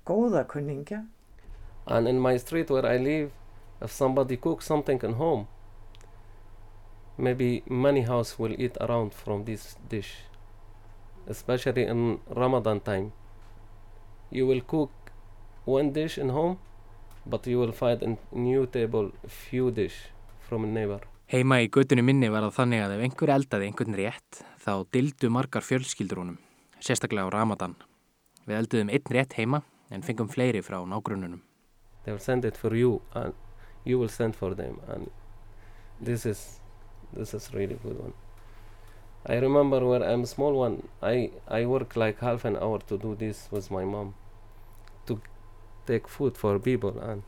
góða 0.07 0.43
kunningja 0.49 1.03
And 1.87 2.07
in 2.07 2.19
my 2.19 2.37
street 2.37 2.69
where 2.69 2.85
I 2.85 2.97
live, 2.97 3.31
if 3.81 3.91
somebody 3.91 4.37
cooks 4.37 4.65
something 4.65 4.99
at 5.03 5.13
home, 5.13 5.47
maybe 7.17 7.63
many 7.67 8.01
houses 8.01 8.37
will 8.39 8.55
eat 8.59 8.77
around 8.79 9.13
from 9.13 9.45
this 9.45 9.75
dish, 9.89 10.13
especially 11.27 11.85
in 11.85 12.19
Ramadan 12.29 12.79
time. 12.79 13.11
You 14.29 14.47
will 14.47 14.61
cook 14.61 14.91
one 15.65 15.91
dish 15.91 16.17
in 16.17 16.29
home, 16.29 16.57
but 17.25 17.45
you 17.47 17.59
will 17.59 17.71
find 17.71 18.01
a 18.03 18.17
new 18.31 18.65
table 18.65 19.11
few 19.27 19.71
dish 19.71 20.09
from 20.39 20.63
a 20.63 20.67
neighbor. 20.67 21.01
Heima 21.31 21.61
í 21.63 21.69
göttunni 21.71 22.03
minni 22.03 22.27
var 22.27 22.43
það 22.43 22.57
þannig 22.57 22.81
að 22.83 22.93
ef 22.95 23.03
einhver 23.05 23.31
eldaði 23.35 23.67
einhvern 23.69 23.95
rétt 23.95 24.41
þá 24.65 24.73
dildu 24.91 25.29
margar 25.31 25.63
fjölskyldur 25.63 26.19
honum, 26.19 26.41
sérstaklega 26.83 27.29
á 27.31 27.35
Ramadan. 27.37 27.77
Við 28.43 28.57
elduðum 28.57 28.91
einn 28.91 29.15
rétt 29.15 29.37
heima 29.39 29.61
en 29.91 30.03
fengum 30.03 30.27
fleiri 30.31 30.59
frá 30.65 30.81
nágrununum. 30.83 31.39
They 32.03 32.11
will 32.11 32.19
send 32.19 32.45
it 32.45 32.57
for 32.57 32.75
you 32.75 33.01
and 33.13 33.33
you 33.83 33.99
will 33.99 34.09
send 34.09 34.35
for 34.35 34.53
them 34.55 34.79
and 34.87 35.09
this 35.99 36.25
is 36.25 36.59
this 37.13 37.33
is 37.33 37.53
really 37.53 37.77
good 37.83 37.99
one 37.99 38.13
i 39.25 39.35
remember 39.35 39.85
when 39.85 40.03
i'm 40.03 40.25
small 40.25 40.53
one 40.53 40.83
i 41.01 41.31
i 41.47 41.65
work 41.65 41.95
like 41.95 42.19
half 42.19 42.45
an 42.45 42.57
hour 42.57 42.79
to 42.79 42.97
do 42.97 43.15
this 43.15 43.47
with 43.51 43.69
my 43.71 43.83
mom 43.85 44.13
to 45.05 45.19
take 45.85 46.07
food 46.07 46.37
for 46.37 46.59
people 46.59 46.99
and 46.99 47.23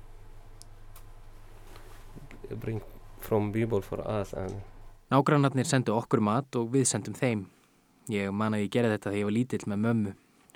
bring 2.59 2.81
from 3.19 3.51
people 3.51 3.81
for 3.81 3.99
us 4.07 4.33
and 4.33 4.61
Nágrannarnir 5.13 5.67
sendu 5.69 5.93
okkur 5.93 6.23
mat 6.25 6.55
og 6.57 6.71
við 6.73 6.87
sendum 6.89 7.13
þeim. 7.13 7.43
Ég 8.09 8.31
man 8.33 8.55
að 8.57 8.63
ég 8.63 8.71
gerði 8.73 8.95
þetta 8.95 9.11
þegar 9.11 9.19
ég 9.19 9.27
var 9.27 9.35
lítill 9.35 9.67
með 9.69 9.83
mömmu. 9.83 10.13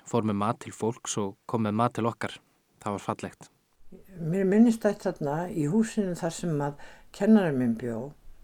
Fór 0.08 0.26
með 0.26 0.38
mat 0.40 0.58
til 0.64 0.72
fólks 0.74 1.14
og 1.22 1.36
kom 1.46 1.62
með 1.62 1.76
mat 1.78 1.94
til 1.94 2.08
okkar. 2.10 2.34
Það 2.82 2.96
var 2.96 3.04
fallegt. 3.04 3.50
Mér 3.88 4.44
minnist 4.44 4.82
þetta 4.84 5.12
þarna 5.12 5.34
í 5.48 5.62
húsinu 5.72 6.12
þar 6.18 6.32
sem 6.36 6.58
að 6.60 6.80
kennarinn 7.16 7.56
minn 7.56 7.76
bjó, 7.80 8.00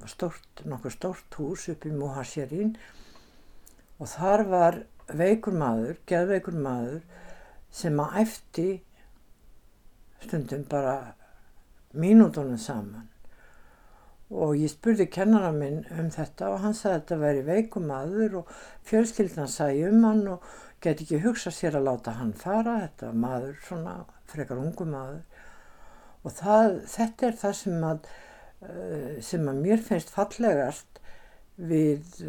stort, 0.08 0.62
nokkuð 0.64 0.94
stort 0.94 1.36
hús 1.36 1.66
upp 1.72 1.84
í 1.84 1.92
Muhasjarín 1.92 2.70
og 3.98 4.08
þar 4.14 4.44
var 4.48 4.78
veikur 5.12 5.56
maður, 5.60 5.98
geðveikur 6.08 6.56
maður 6.64 7.02
sem 7.74 8.00
að 8.00 8.16
efti 8.22 8.68
stundum 10.22 10.64
bara 10.70 10.96
mínútonum 11.92 12.56
saman. 12.58 13.10
Og 14.32 14.56
ég 14.56 14.72
spurði 14.72 15.10
kennara 15.12 15.52
minn 15.52 15.82
um 15.92 16.08
þetta 16.14 16.54
og 16.54 16.64
hann 16.64 16.78
sagði 16.78 16.94
að 16.94 17.02
þetta 17.02 17.20
veri 17.26 17.44
veikum 17.50 17.90
maður 17.92 18.40
og 18.40 18.56
fjölskyldan 18.88 19.52
sagði 19.52 19.90
um 19.90 20.08
hann 20.08 20.24
og 20.38 20.48
geti 20.80 21.04
ekki 21.04 21.20
hugsað 21.26 21.58
sér 21.58 21.78
að 21.78 21.88
láta 21.90 22.16
hann 22.16 22.32
fara, 22.32 22.80
þetta 22.86 23.12
var 23.12 23.22
maður 23.28 23.56
svona 23.68 23.98
frekar 24.32 24.64
ungu 24.64 24.88
maður 24.88 25.22
og 26.25 26.33
það, 26.33 26.81
þetta 26.88 27.28
er 27.28 27.38
það 27.45 27.57
sem 27.61 27.87
að, 27.90 28.11
uh, 28.64 29.14
sem 29.25 29.49
að 29.50 29.62
mér 29.66 29.85
finnst 29.85 30.12
fallegast 30.14 31.00
við, 31.54 32.25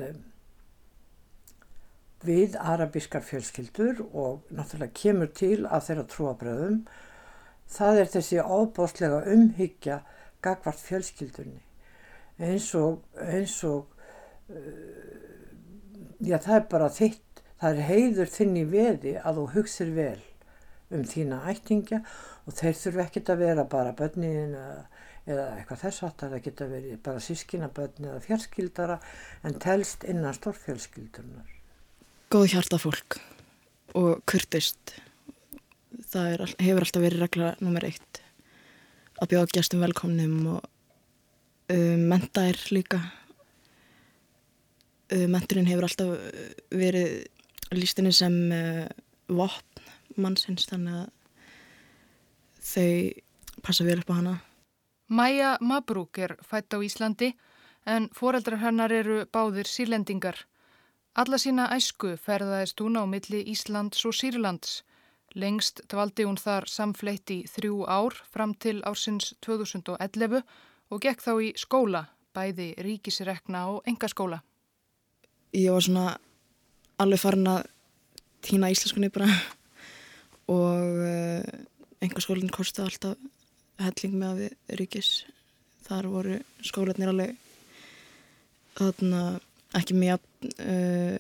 við 2.25 2.58
arabískar 2.60 3.25
fjölskyldur 3.25 4.04
og 4.12 4.46
náttúrulega 4.54 4.94
kemur 5.00 5.32
til 5.34 5.64
að 5.66 5.90
þeirra 5.90 6.08
trúabröðum 6.12 6.80
það 7.72 8.02
er 8.02 8.12
þessi 8.14 8.42
ábáslega 8.42 9.24
umhyggja 9.34 10.02
gagvart 10.46 10.82
fjölskyldunni. 10.86 11.62
Eins 12.38 12.68
og, 12.78 13.02
eins 13.16 13.56
og 13.66 13.88
uh, 14.52 15.16
já 16.20 16.38
það 16.38 16.60
er 16.60 16.70
bara 16.72 16.92
þitt, 16.94 17.44
það 17.62 17.72
er 17.72 17.90
heiður 17.90 18.32
þinn 18.36 18.58
í 18.60 18.66
veði 18.70 19.16
að 19.22 19.40
þú 19.40 19.46
hugsir 19.56 19.92
vel 19.96 20.22
um 20.94 21.06
þína 21.08 21.42
ættingja 21.50 22.04
og 22.04 22.35
þeir 22.54 22.78
þurfu 22.78 23.04
ekkert 23.06 23.32
að 23.34 23.42
vera 23.42 23.66
bara 23.70 23.94
bönniðin 23.98 24.54
eða, 24.58 25.46
eitthvað 25.58 25.82
þess 25.86 26.04
að 26.06 26.18
það 26.22 26.36
geta 26.46 26.68
verið 26.70 27.00
bara 27.08 27.24
sískinabönni 27.25 28.12
eða 28.12 28.25
fjölskyldara 28.28 29.00
en 29.48 29.58
telst 29.62 30.06
innan 30.06 30.38
stórfjölskyldunar. 30.38 31.50
Góð 32.34 32.52
hjarta 32.54 32.80
fólk 32.82 33.18
og 33.98 34.22
kurtist. 34.30 34.98
Það 36.12 36.32
er, 36.36 36.46
hefur 36.60 36.86
alltaf 36.86 37.06
verið 37.06 37.25
regla 37.25 37.52
nummer 37.64 37.86
eitt 37.88 38.22
að 39.22 39.32
bjóða 39.32 39.54
gæstum 39.56 39.84
velkomnum 39.86 40.40
og 40.58 40.66
um, 41.72 42.08
menta 42.12 42.46
er 42.52 42.60
líka. 42.75 43.00
Um, 45.10 45.30
menturinn 45.34 45.70
hefur 45.70 45.88
alltaf 45.88 46.14
verið 46.74 47.24
lístinni 47.74 48.14
sem 48.14 48.36
uh, 48.54 48.86
vopn 49.32 50.22
mannsins 50.22 50.68
þannig 50.70 51.02
að 51.02 51.14
þau 52.65 53.62
passa 53.62 53.86
vel 53.86 54.01
upp 54.01 54.12
á 54.12 54.15
hana. 54.17 54.36
Maja 55.07 55.57
Mabrúk 55.62 56.17
er 56.17 56.36
fætt 56.41 56.74
á 56.74 56.81
Íslandi 56.81 57.36
en 57.86 58.10
foreldrar 58.10 58.63
hennar 58.63 58.91
eru 58.91 59.25
báðir 59.29 59.69
sírlendingar. 59.69 60.45
Alla 61.15 61.38
sína 61.38 61.69
æsku 61.72 62.15
ferðaðist 62.17 62.81
hún 62.81 62.98
á 62.98 63.05
milli 63.05 63.43
Íslands 63.53 64.01
og 64.05 64.15
Sýrlands. 64.17 64.81
Lengst 65.36 65.84
dvaldi 65.91 66.25
hún 66.25 66.39
þar 66.39 66.65
samfleitt 66.67 67.31
í 67.31 67.43
þrjú 67.48 67.86
ár 67.88 68.17
fram 68.31 68.55
til 68.55 68.81
ársins 68.88 69.34
2011 69.45 70.41
og 70.89 71.01
gekk 71.03 71.22
þá 71.22 71.34
í 71.43 71.53
skóla, 71.60 72.05
bæði 72.36 72.74
ríkisrekna 72.81 73.65
og 73.72 73.88
engaskóla. 73.88 74.41
Ég 75.55 75.72
var 75.72 75.86
svona 75.86 76.17
alveg 77.00 77.22
farin 77.22 77.51
að 77.51 77.69
týna 78.43 78.72
íslenskunni 78.74 79.12
bara 79.13 79.29
og 80.51 81.00
engaskólinn 82.04 82.52
kosti 82.54 82.84
alltaf 82.84 83.18
helling 83.80 84.16
með 84.20 84.30
að 84.30 84.42
við 84.44 84.80
ríkis. 84.82 85.10
Þar 85.86 86.10
voru 86.12 86.38
skólanir 86.66 87.12
alveg 87.12 87.36
þarna 88.75 89.22
ekki 89.75 89.98
mjög 89.98 90.24
uh, 90.60 91.18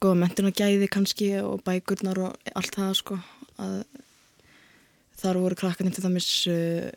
góða 0.00 0.20
mentina 0.22 0.52
gæði 0.56 0.88
kannski 0.92 1.30
og 1.42 1.64
bækurnar 1.66 2.22
og 2.24 2.52
allt 2.56 2.76
það 2.76 2.94
sko. 3.00 3.18
Að 3.60 3.82
þar 5.20 5.40
voru 5.42 5.58
krakkarnir 5.60 5.96
til 5.96 6.06
dæmis 6.06 6.30
uh, 6.48 6.88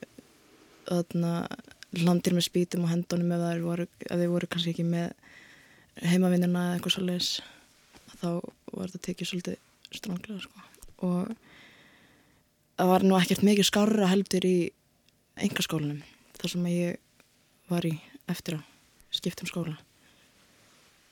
þarna 0.87 1.33
landir 2.03 2.33
með 2.33 2.47
spítum 2.47 2.85
og 2.87 2.93
hendunum 2.93 3.33
ef 3.35 3.63
voru, 3.63 3.87
þeir 4.07 4.31
voru 4.31 4.49
kannski 4.49 4.73
ekki 4.73 4.85
með 4.87 5.11
heimavinnina 6.01 6.69
eða 6.69 6.77
eitthvað 6.77 6.95
svolítið 6.95 7.27
þá 8.23 8.29
var 8.73 8.89
þetta 8.89 9.01
tekið 9.07 9.29
svolítið 9.29 9.57
stránglega 9.93 10.41
sko. 10.41 10.63
Og 11.05 11.33
það 12.77 12.89
var 12.89 13.05
nú 13.05 13.17
ekkert 13.19 13.45
mikið 13.45 13.69
skarra 13.69 14.09
heldur 14.11 14.45
í 14.47 14.57
engaskólanum 15.43 16.01
þar 16.39 16.53
sem 16.53 16.69
ég 16.71 16.99
var 17.71 17.85
í 17.87 17.93
eftir 18.31 18.57
að 18.57 18.63
skipta 19.13 19.45
um 19.45 19.51
skóla. 19.51 19.75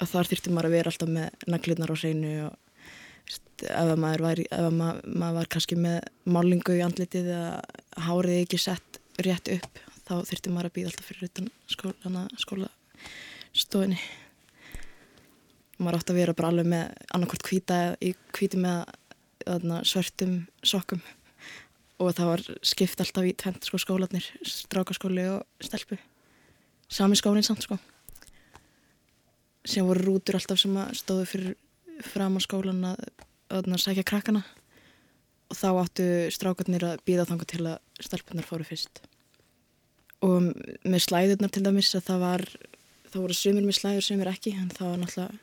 Að 0.01 0.13
þar 0.15 0.29
þurfti 0.31 0.51
maður 0.53 0.69
að 0.69 0.75
vera 0.75 0.91
alltaf 0.91 1.11
með 1.11 1.45
naglirnar 1.53 1.93
á 1.93 1.95
hreinu 2.01 2.33
og 2.47 2.57
ef 3.61 3.91
maður 4.01 4.25
var, 4.25 4.41
ef 4.41 4.73
maður, 4.73 5.01
maður 5.05 5.37
var 5.37 5.51
kannski 5.53 5.77
með 5.77 5.99
málingu 6.25 6.75
í 6.77 6.83
andlitið 6.85 7.29
eða 7.35 8.05
hárið 8.07 8.39
ekki 8.41 8.59
sett 8.61 8.99
rétt 9.21 9.51
upp 9.53 9.81
þá 10.07 10.15
þurfti 10.27 10.51
maður 10.51 10.71
að 10.71 10.75
býða 10.77 10.91
alltaf 10.91 11.11
fyrir 11.11 11.29
utan 11.29 11.51
skóla, 11.69 12.25
skólastofinni 12.41 14.01
maður 15.77 15.99
átti 15.99 16.13
að 16.13 16.19
vera 16.21 16.37
bara 16.37 16.51
alveg 16.51 16.69
með 16.73 17.05
annarkort 17.15 17.47
hvita 17.47 17.79
í 18.01 18.13
hvíti 18.35 18.59
með 18.61 18.83
öðna, 19.49 19.81
svörtum 19.87 20.35
sokkum 20.65 21.01
og 22.01 22.15
það 22.17 22.29
var 22.31 22.43
skipt 22.65 23.01
alltaf 23.03 23.27
í 23.27 23.33
tvent 23.37 23.67
sko, 23.67 23.79
skólanir, 23.81 24.25
strákaskóli 24.47 25.25
og 25.29 25.43
stelpu. 25.61 25.97
Sami 26.91 27.17
skólinn 27.19 27.45
samt 27.45 27.65
sko. 27.65 27.77
Sem 29.67 29.85
voru 29.85 30.07
rútur 30.07 30.39
alltaf 30.39 30.59
sem 30.59 30.73
stóðu 30.97 31.27
fyrir 31.29 31.53
fram 32.11 32.39
á 32.39 32.41
skólan 32.41 32.81
að, 32.89 33.03
að 33.53 33.69
sækja 33.83 34.07
krakkana. 34.07 34.41
Og 35.51 35.59
þá 35.59 35.67
áttu 35.83 36.07
strákarnir 36.33 36.87
að 36.87 37.03
býða 37.05 37.27
þanga 37.29 37.47
til 37.51 37.63
að 37.67 37.77
stelpunar 38.01 38.47
fóru 38.47 38.65
fyrst. 38.65 39.03
Og 40.25 40.51
með 40.85 41.05
slæðurnar 41.05 41.53
til 41.53 41.63
dæmis 41.65 41.93
að 41.97 42.07
það 42.09 42.25
var 42.25 42.45
það 43.11 43.21
voru 43.21 43.37
sumir 43.37 43.67
með 43.67 43.77
slæður, 43.77 44.07
sumir 44.07 44.31
ekki 44.31 44.55
en 44.55 44.71
það 44.73 44.93
var 44.93 45.01
náttúrulega 45.01 45.39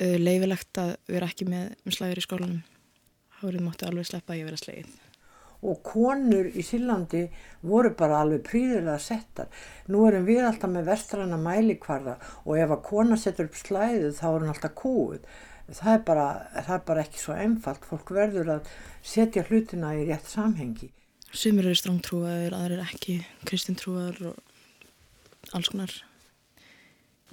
uh, 0.00 0.16
leifilegt 0.24 0.82
að 0.82 0.96
vera 1.10 1.30
ekki 1.30 1.48
með, 1.50 1.76
með 1.84 1.98
slæður 1.98 2.22
í 2.22 2.26
skólanum. 2.26 2.66
Þá 3.36 3.46
voruð 3.46 3.66
máttu 3.68 3.88
alveg 3.88 4.10
sleppa 4.10 4.34
að 4.34 4.42
ég 4.42 4.50
vera 4.50 4.60
slegið 4.60 4.98
og 5.60 5.82
konur 5.84 6.48
í 6.48 6.64
Sílandi 6.64 7.26
voru 7.66 7.92
bara 7.96 8.22
alveg 8.24 8.42
príðilega 8.48 8.98
settar. 9.02 9.50
Nú 9.92 10.06
erum 10.08 10.26
við 10.28 10.44
alltaf 10.46 10.72
með 10.72 10.88
vestræna 10.88 11.38
mælikvarða 11.40 12.16
og 12.46 12.56
ef 12.56 12.74
að 12.76 12.84
kona 12.88 13.18
setur 13.20 13.50
upp 13.50 13.58
slæðið 13.60 14.14
þá 14.18 14.26
er 14.30 14.38
hann 14.38 14.52
alltaf 14.54 14.76
kúið. 14.80 15.26
Það 15.70 15.92
er, 15.92 16.00
bara, 16.06 16.28
það 16.56 16.72
er 16.74 16.86
bara 16.88 17.02
ekki 17.04 17.20
svo 17.22 17.34
einfalt. 17.38 17.84
Fólk 17.86 18.08
verður 18.16 18.56
að 18.56 18.70
setja 19.06 19.44
hlutina 19.46 19.92
í 19.94 20.06
rétt 20.08 20.26
samhengi. 20.26 20.90
Sumir 21.30 21.68
eru 21.68 21.78
strángtrúaður, 21.78 22.56
aðrir 22.56 22.80
ekki, 22.82 23.20
kristintrúaður 23.46 24.32
og 24.32 25.54
alls 25.54 25.70
konar 25.70 25.92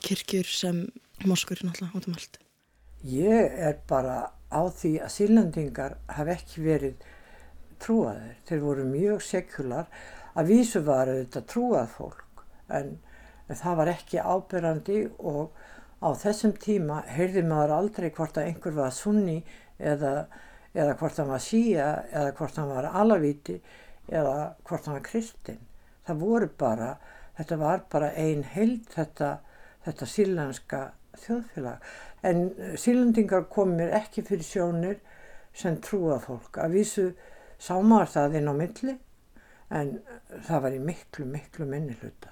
kirkjur 0.06 0.46
sem 0.46 0.84
moskur 1.26 1.64
náttúrulega 1.66 1.98
út 1.98 2.10
um 2.12 2.18
allt. 2.20 2.38
Ég 3.08 3.58
er 3.58 3.80
bara 3.90 4.28
á 4.54 4.62
því 4.70 4.94
að 5.02 5.14
sílandingar 5.16 5.98
hafi 6.14 6.36
ekki 6.36 6.66
verið 6.66 7.08
trúaðir. 7.84 8.38
Þeir 8.48 8.64
voru 8.64 8.86
mjög 8.88 9.24
sekular 9.26 9.90
að 10.38 10.52
vísu 10.52 10.84
var 10.86 11.10
þetta 11.12 11.44
trúað 11.50 11.90
fólk 11.96 12.44
en, 12.74 12.98
en 13.48 13.60
það 13.62 13.80
var 13.82 13.92
ekki 13.94 14.22
ábyrrandi 14.22 15.00
og 15.18 15.56
á 16.02 16.10
þessum 16.14 16.54
tíma 16.62 17.02
heyrði 17.10 17.44
maður 17.48 17.76
aldrei 17.78 18.10
hvort 18.14 18.38
að 18.38 18.52
einhver 18.52 18.76
var 18.78 18.94
sunni 18.94 19.40
eða, 19.80 20.28
eða 20.78 20.98
hvort 21.00 21.22
hann 21.22 21.32
var 21.32 21.44
síja 21.44 21.88
eða 22.12 22.34
hvort 22.38 22.60
hann 22.60 22.70
var 22.70 22.90
alavíti 22.92 23.58
eða 24.08 24.36
hvort 24.68 24.86
hann 24.86 25.00
var 25.00 25.08
kristinn. 25.08 25.64
Það 26.08 26.22
voru 26.22 26.50
bara, 26.60 26.92
þetta 27.38 27.58
var 27.60 27.82
bara 27.92 28.12
ein 28.16 28.46
held 28.48 28.86
þetta, 28.94 29.38
þetta 29.88 30.08
sílenska 30.08 30.84
þjóðfélag. 31.24 31.90
En 32.24 32.46
sílendingar 32.80 33.48
komir 33.52 33.92
ekki 33.98 34.24
fyrir 34.28 34.48
sjónir 34.48 35.02
sem 35.58 35.80
trúað 35.84 36.28
fólk. 36.28 36.62
Að 36.62 36.78
vísu 36.78 37.08
sá 37.60 37.76
maður 37.82 38.14
það 38.16 38.40
inn 38.40 38.52
á 38.52 38.56
milli 38.58 38.96
en 39.78 39.94
það 40.48 40.64
var 40.64 40.76
í 40.78 40.82
miklu, 40.84 41.26
miklu 41.28 41.68
minni 41.68 41.98
hluta. 42.00 42.32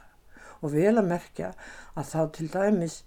Og 0.63 0.72
vel 0.74 0.96
að 0.96 1.10
merkja 1.10 1.51
að 1.96 2.12
þá 2.12 2.22
til 2.38 2.48
dæmis 2.53 3.01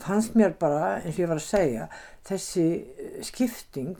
fannst 0.00 0.36
mér 0.36 0.54
bara, 0.58 1.00
eins 1.00 1.16
og 1.16 1.24
ég 1.24 1.30
var 1.30 1.40
að 1.40 1.48
segja, 1.48 1.88
þessi 2.26 2.66
skipting 3.26 3.96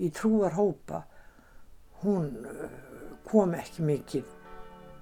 í 0.00 0.10
trúar 0.14 0.56
hópa, 0.58 1.04
hún 2.02 2.32
kom 3.28 3.54
ekki 3.56 3.84
mikið 3.86 4.36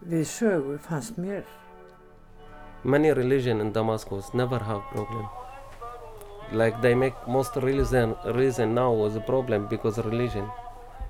við 0.09 0.25
sögu, 0.31 0.79
fannst 0.83 1.19
mér. 1.19 1.45
Many 2.85 3.11
religion 3.13 3.61
in 3.61 3.73
Damascus 3.73 4.33
never 4.35 4.59
have 4.59 4.83
problem. 4.93 5.27
Like 6.53 6.81
they 6.81 6.95
make 6.95 7.15
most 7.27 7.57
religion 7.57 8.15
reason 8.35 8.75
now 8.75 8.93
was 8.93 9.17
a 9.17 9.21
problem 9.21 9.67
because 9.69 9.99
of 9.99 10.07
religion. 10.07 10.49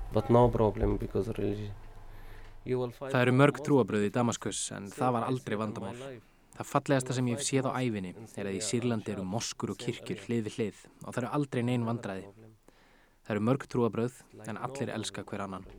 No 0.09 0.49
það 2.97 3.19
eru 3.21 3.33
mörg 3.37 3.59
trúabröð 3.61 4.07
í 4.07 4.13
Damaskus 4.13 4.71
en 4.73 4.89
það 4.89 5.13
var 5.15 5.25
aldrei 5.27 5.57
vandamál. 5.61 5.99
Það 6.57 6.69
fallegasta 6.71 7.15
sem 7.15 7.29
ég 7.29 7.37
hef 7.37 7.45
séð 7.45 7.69
á 7.69 7.77
æfinni 7.77 8.15
er 8.35 8.49
að 8.49 8.57
í 8.57 8.63
Sýrlandi 8.65 9.13
eru 9.13 9.23
moskur 9.23 9.75
og 9.75 9.79
kirkjur 9.79 10.25
hlið 10.25 10.49
við 10.49 10.57
hlið 10.57 10.81
og 11.03 11.13
það 11.13 11.21
eru 11.21 11.29
aldrei 11.37 11.61
neyn 11.69 11.85
vandræði. 11.85 12.25
Það 13.21 13.35
eru 13.35 13.45
mörg 13.51 13.67
trúabröð 13.69 14.17
en 14.49 14.57
allir 14.57 14.93
elska 14.97 15.23
hver 15.29 15.45
annan. 15.45 15.69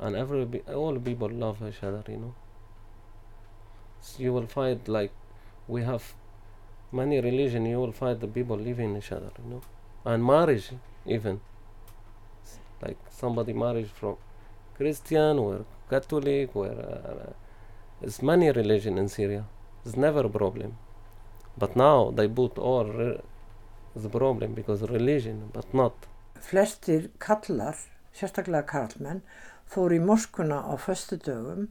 And 0.00 0.16
every, 0.16 0.62
all 0.66 0.98
people 0.98 1.28
love 1.28 1.62
each 1.68 1.84
other, 1.84 2.02
you 2.08 2.18
know. 2.18 2.34
You 4.18 4.32
will 4.32 4.46
find 4.46 4.88
like 4.88 5.12
we 5.68 5.84
have 5.84 6.14
many 6.90 7.20
religion, 7.20 7.66
you 7.66 7.80
will 7.80 7.92
find 7.92 8.18
the 8.20 8.28
people 8.28 8.56
living 8.56 8.96
each 8.96 9.12
other, 9.12 9.30
you 9.38 9.50
know. 9.50 9.62
And 10.04 10.24
marriage 10.24 10.72
even. 11.06 11.40
Like 12.84 12.98
somebody 13.10 13.52
married 13.52 13.90
from 13.98 14.16
Christian 14.76 15.38
or 15.38 15.64
Catholic 15.90 16.54
or 16.56 16.68
uh, 16.68 17.32
there's 18.00 18.22
many 18.22 18.50
religion 18.50 18.98
in 18.98 19.08
Syria. 19.08 19.44
It's 19.84 19.96
never 19.96 20.20
a 20.26 20.28
problem. 20.28 20.76
But 21.56 21.76
now 21.76 22.10
they 22.10 22.28
put 22.28 22.58
all 22.58 22.84
the 23.94 24.08
problem 24.08 24.54
because 24.54 24.82
religion, 24.82 25.50
but 25.52 25.72
not. 25.72 25.94
Flestir 26.40 27.10
kallar, 27.18 27.76
sérstaklega 28.14 28.66
karlmenn, 28.68 29.22
fór 29.70 29.94
í 29.94 30.00
moskuna 30.02 30.60
á 30.66 30.74
föstu 30.76 31.16
dögum 31.16 31.68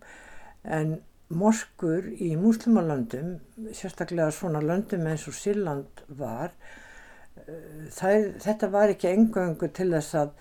en 0.64 1.02
moskur 1.30 2.08
í 2.16 2.34
muslimalöndum, 2.40 3.36
sérstaklega 3.76 4.32
svona 4.34 4.64
löndum 4.64 5.06
eins 5.10 5.28
og 5.30 5.38
Sýrland 5.38 6.04
var, 6.08 6.56
uh, 7.44 7.86
það, 7.94 8.32
þetta 8.48 8.72
var 8.74 8.96
ekki 8.96 9.12
engöngu 9.12 9.70
til 9.76 9.92
þess 9.94 10.18
að 10.24 10.34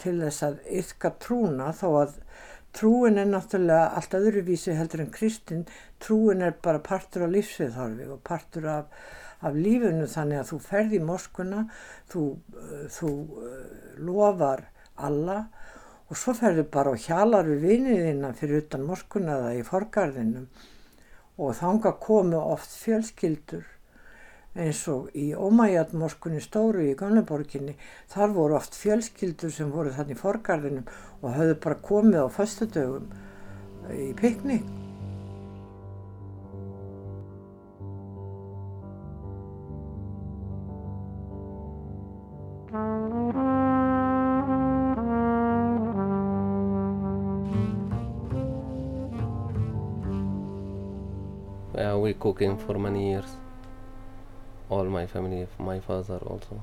til 0.00 0.18
þess 0.20 0.46
að 0.48 0.60
yfka 0.80 1.12
trúna 1.22 1.70
þó 1.76 1.88
að 2.02 2.18
trúin 2.72 3.20
er 3.20 3.28
náttúrulega 3.28 3.90
allt 3.98 4.14
öðruvísi 4.16 4.76
heldur 4.76 5.04
en 5.04 5.12
kristin 5.12 5.66
trúin 6.00 6.44
er 6.44 6.54
bara 6.64 6.80
partur 6.84 7.26
af 7.26 7.34
lífsviðhorfi 7.34 8.08
og 8.14 8.22
partur 8.24 8.68
af, 8.72 8.86
af 9.44 9.58
lífunu 9.58 10.06
þannig 10.08 10.40
að 10.40 10.52
þú 10.52 10.60
ferð 10.68 10.96
í 10.96 11.02
moskuna 11.04 11.66
þú, 12.12 12.24
þú 12.96 13.12
uh, 13.12 13.58
lofar 14.00 14.64
alla 14.96 15.42
og 16.12 16.18
svo 16.20 16.34
ferður 16.36 16.66
bara 16.68 16.92
og 16.92 17.00
hjalar 17.00 17.46
við 17.48 17.62
viniðina 17.64 18.34
fyrir 18.36 18.66
utan 18.66 18.82
moskuna 18.84 19.38
eða 19.38 19.52
í 19.56 19.62
forgarðinum. 19.64 20.48
Og 21.40 21.54
þanga 21.56 21.94
komu 22.02 22.36
oft 22.36 22.74
fjölskyldur 22.82 23.64
eins 24.52 24.82
og 24.92 25.08
í 25.16 25.30
Ómæjatmoskunni 25.32 26.42
stóru 26.44 26.84
í 26.84 26.96
Gamleborginni 26.98 27.72
þar 28.12 28.34
voru 28.36 28.58
oft 28.58 28.76
fjölskyldur 28.76 29.52
sem 29.54 29.72
voru 29.72 29.94
þannig 29.96 30.18
í 30.18 30.20
forgarðinum 30.20 30.92
og 31.22 31.36
höfðu 31.38 31.58
bara 31.64 31.82
komið 31.88 32.20
á 32.20 32.28
fastadögum 32.36 33.08
í 33.96 34.12
piknik. 34.18 34.68
Yeah, 51.74 51.96
we 51.96 52.12
cooking 52.12 52.58
for 52.58 52.78
many 52.78 53.10
years. 53.10 53.41
All 54.72 54.86
my 54.98 55.06
family, 55.06 55.46
my 55.58 55.78
father 55.80 56.18
also. 56.32 56.62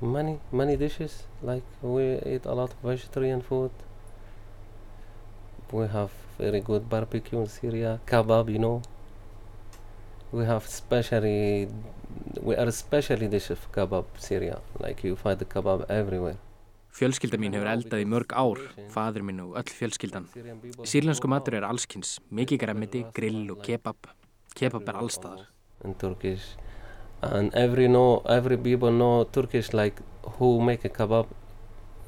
Many, 0.00 0.38
many 0.52 0.76
dishes, 0.76 1.12
like 1.42 1.64
we 1.82 2.04
eat 2.32 2.44
a 2.46 2.54
lot 2.54 2.70
of 2.74 2.90
vegetarian 2.90 3.40
food. 3.42 3.70
We 5.72 5.86
have 5.88 6.12
very 6.38 6.60
good 6.60 6.88
barbecue 6.88 7.40
in 7.40 7.48
Syria, 7.48 8.00
kebab, 8.06 8.52
you 8.52 8.58
know. 8.58 8.82
We 10.30 10.44
have 10.44 10.66
specially, 10.66 11.68
we 12.40 12.54
are 12.56 12.70
specially 12.70 13.28
dish 13.28 13.50
of 13.50 13.60
kebab 13.72 14.04
Syria, 14.18 14.60
like 14.78 15.02
you 15.04 15.16
find 15.16 15.38
the 15.38 15.48
kebab 15.54 15.86
everywhere. 15.88 16.38
Fjölskylda 16.94 17.40
mín 17.42 17.56
hefur 17.56 17.66
eldað 17.72 18.04
í 18.04 18.06
mörg 18.06 18.36
ár, 18.38 18.60
fadur 18.94 19.24
minn 19.26 19.40
og 19.42 19.56
öll 19.58 19.72
fjölskyldan. 19.80 20.28
Sýrlensku 20.86 21.26
matur 21.32 21.58
er 21.58 21.66
allskynns, 21.66 22.20
mikið 22.30 22.62
græmiti, 22.62 23.02
grill 23.16 23.50
og 23.50 23.64
kebab. 23.66 24.12
Kebab 24.54 24.86
er 24.92 25.02
allstaðar. 25.02 25.48
In 25.84 25.94
Turkish, 25.94 26.42
and 27.22 27.54
every 27.54 27.88
know 27.88 28.22
every 28.26 28.56
people 28.56 28.90
know 28.90 29.24
Turkish 29.24 29.72
like 29.72 30.00
who 30.38 30.60
make 30.60 30.84
a 30.84 30.88
kebab, 30.88 31.26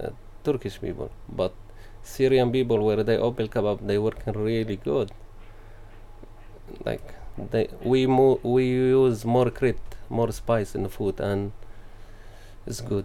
uh, 0.02 0.10
Turkish 0.44 0.80
people, 0.80 1.10
but 1.28 1.52
Syrian 2.02 2.50
people 2.52 2.84
where 2.84 3.02
they 3.02 3.16
open 3.16 3.48
kebab, 3.48 3.86
they 3.86 3.98
working 3.98 4.32
really 4.32 4.76
good. 4.76 5.10
Like 6.84 7.14
they, 7.50 7.68
we 7.82 8.06
mo- 8.06 8.40
we 8.42 8.66
use 8.66 9.24
more 9.24 9.50
crit, 9.50 9.78
more 10.08 10.32
spice 10.32 10.74
in 10.74 10.82
the 10.82 10.88
food, 10.88 11.20
and 11.20 11.52
it's 12.66 12.80
good. 12.80 13.04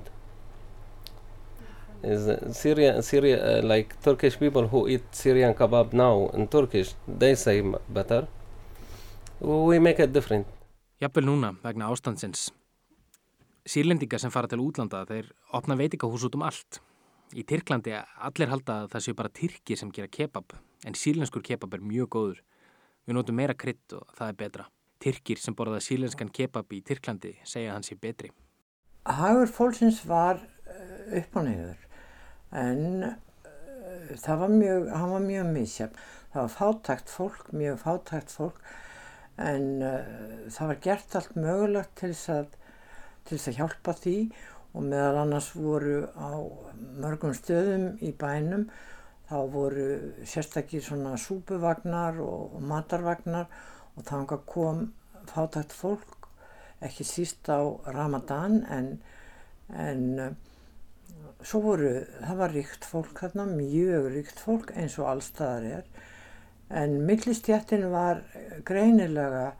Is 2.03 2.27
uh, 2.27 2.51
Syria, 2.51 3.01
Syria, 3.03 3.59
uh, 3.59 3.61
like 3.61 4.01
Turkish 4.01 4.39
people 4.39 4.67
who 4.67 4.87
eat 4.87 5.03
Syrian 5.11 5.53
kebab 5.53 5.93
now 5.93 6.31
in 6.33 6.47
Turkish, 6.47 6.93
they 7.07 7.35
say 7.35 7.61
better. 7.89 8.27
We 9.39 9.77
make 9.79 9.99
it 9.99 10.13
different. 10.13 10.47
Jafnvel 11.01 11.25
núna 11.25 11.55
vegna 11.63 11.87
ástandsins. 11.89 12.51
Sýrlendingar 13.65 14.21
sem 14.21 14.29
fara 14.29 14.45
til 14.45 14.61
útlanda 14.61 14.99
þeir 15.09 15.31
opna 15.57 15.73
veitikahús 15.79 16.27
út 16.27 16.35
um 16.37 16.43
allt. 16.45 16.77
Í 17.33 17.41
Tyrklandi 17.41 17.95
allir 17.97 18.51
halda 18.51 18.75
að 18.83 18.91
það 18.91 19.03
séu 19.07 19.17
bara 19.17 19.31
Tyrkir 19.33 19.79
sem 19.81 19.89
gera 19.95 20.11
kebab 20.13 20.53
en 20.85 20.97
sýrlenskur 20.97 21.41
kebab 21.47 21.73
er 21.73 21.81
mjög 21.81 22.11
góður. 22.13 22.43
Við 23.09 23.17
notum 23.17 23.39
meira 23.41 23.55
krydd 23.57 23.95
og 23.97 24.13
það 24.13 24.27
er 24.27 24.37
betra. 24.43 24.67
Tyrkir 25.01 25.41
sem 25.41 25.57
borða 25.57 25.79
sýrlenskan 25.81 26.29
kebab 26.29 26.77
í 26.77 26.83
Tyrklandi 26.85 27.33
segja 27.49 27.71
að 27.71 27.79
hann 27.79 27.87
sé 27.89 27.97
betri. 27.97 28.29
Hagur 29.09 29.49
fólksins 29.49 30.03
var 30.05 30.45
upp 31.17 31.33
á 31.33 31.41
neyður 31.49 31.81
en 32.61 33.07
uh, 33.07 34.13
það 34.21 34.45
var 34.45 34.53
mjög, 34.53 34.87
hann 34.93 35.17
var 35.17 35.25
mjög 35.25 35.51
misjafn. 35.57 36.07
Það 36.29 36.45
var 36.45 36.55
fátækt 36.59 37.17
fólk, 37.17 37.43
mjög 37.57 37.81
fátækt 37.87 38.37
fólk 38.37 38.61
en 39.39 39.67
uh, 39.85 40.47
það 40.51 40.71
var 40.71 40.79
gert 40.85 41.15
allt 41.15 41.35
mögulegt 41.37 41.93
til 41.99 42.11
þess 42.13 42.31
að, 42.35 42.55
til 43.25 43.37
þess 43.37 43.51
að 43.51 43.59
hjálpa 43.59 43.95
því 44.01 44.15
og 44.71 44.87
meðal 44.87 45.21
annars 45.23 45.51
voru 45.55 45.97
á 46.15 46.31
mörgum 47.03 47.35
stöðum 47.35 47.87
í 48.03 48.11
bænum 48.15 48.67
þá 49.29 49.37
voru 49.51 49.87
sérstaklega 50.27 50.85
svona 50.85 51.15
súpuvagnar 51.19 52.19
og, 52.23 52.57
og 52.57 52.65
matarvagnar 52.67 53.47
og 53.95 54.07
þanga 54.07 54.39
kom 54.47 54.85
fátækt 55.31 55.75
fólk 55.75 56.29
ekki 56.81 57.05
síst 57.05 57.49
á 57.51 57.61
Ramadan 57.93 58.63
en, 58.71 58.93
en 59.71 60.07
uh, 60.19 60.31
svo 61.43 61.61
voru, 61.65 61.91
það 62.21 62.39
var 62.39 62.55
ríkt 62.55 62.87
fólk 62.87 63.23
þarna, 63.23 63.47
mjög 63.49 64.07
ríkt 64.13 64.41
fólk 64.41 64.73
eins 64.77 64.97
og 65.01 65.09
allstaðar 65.11 65.67
er 65.79 66.09
en 66.73 67.01
millistjættin 67.05 67.89
var 67.91 68.21
greinilega 68.65 69.51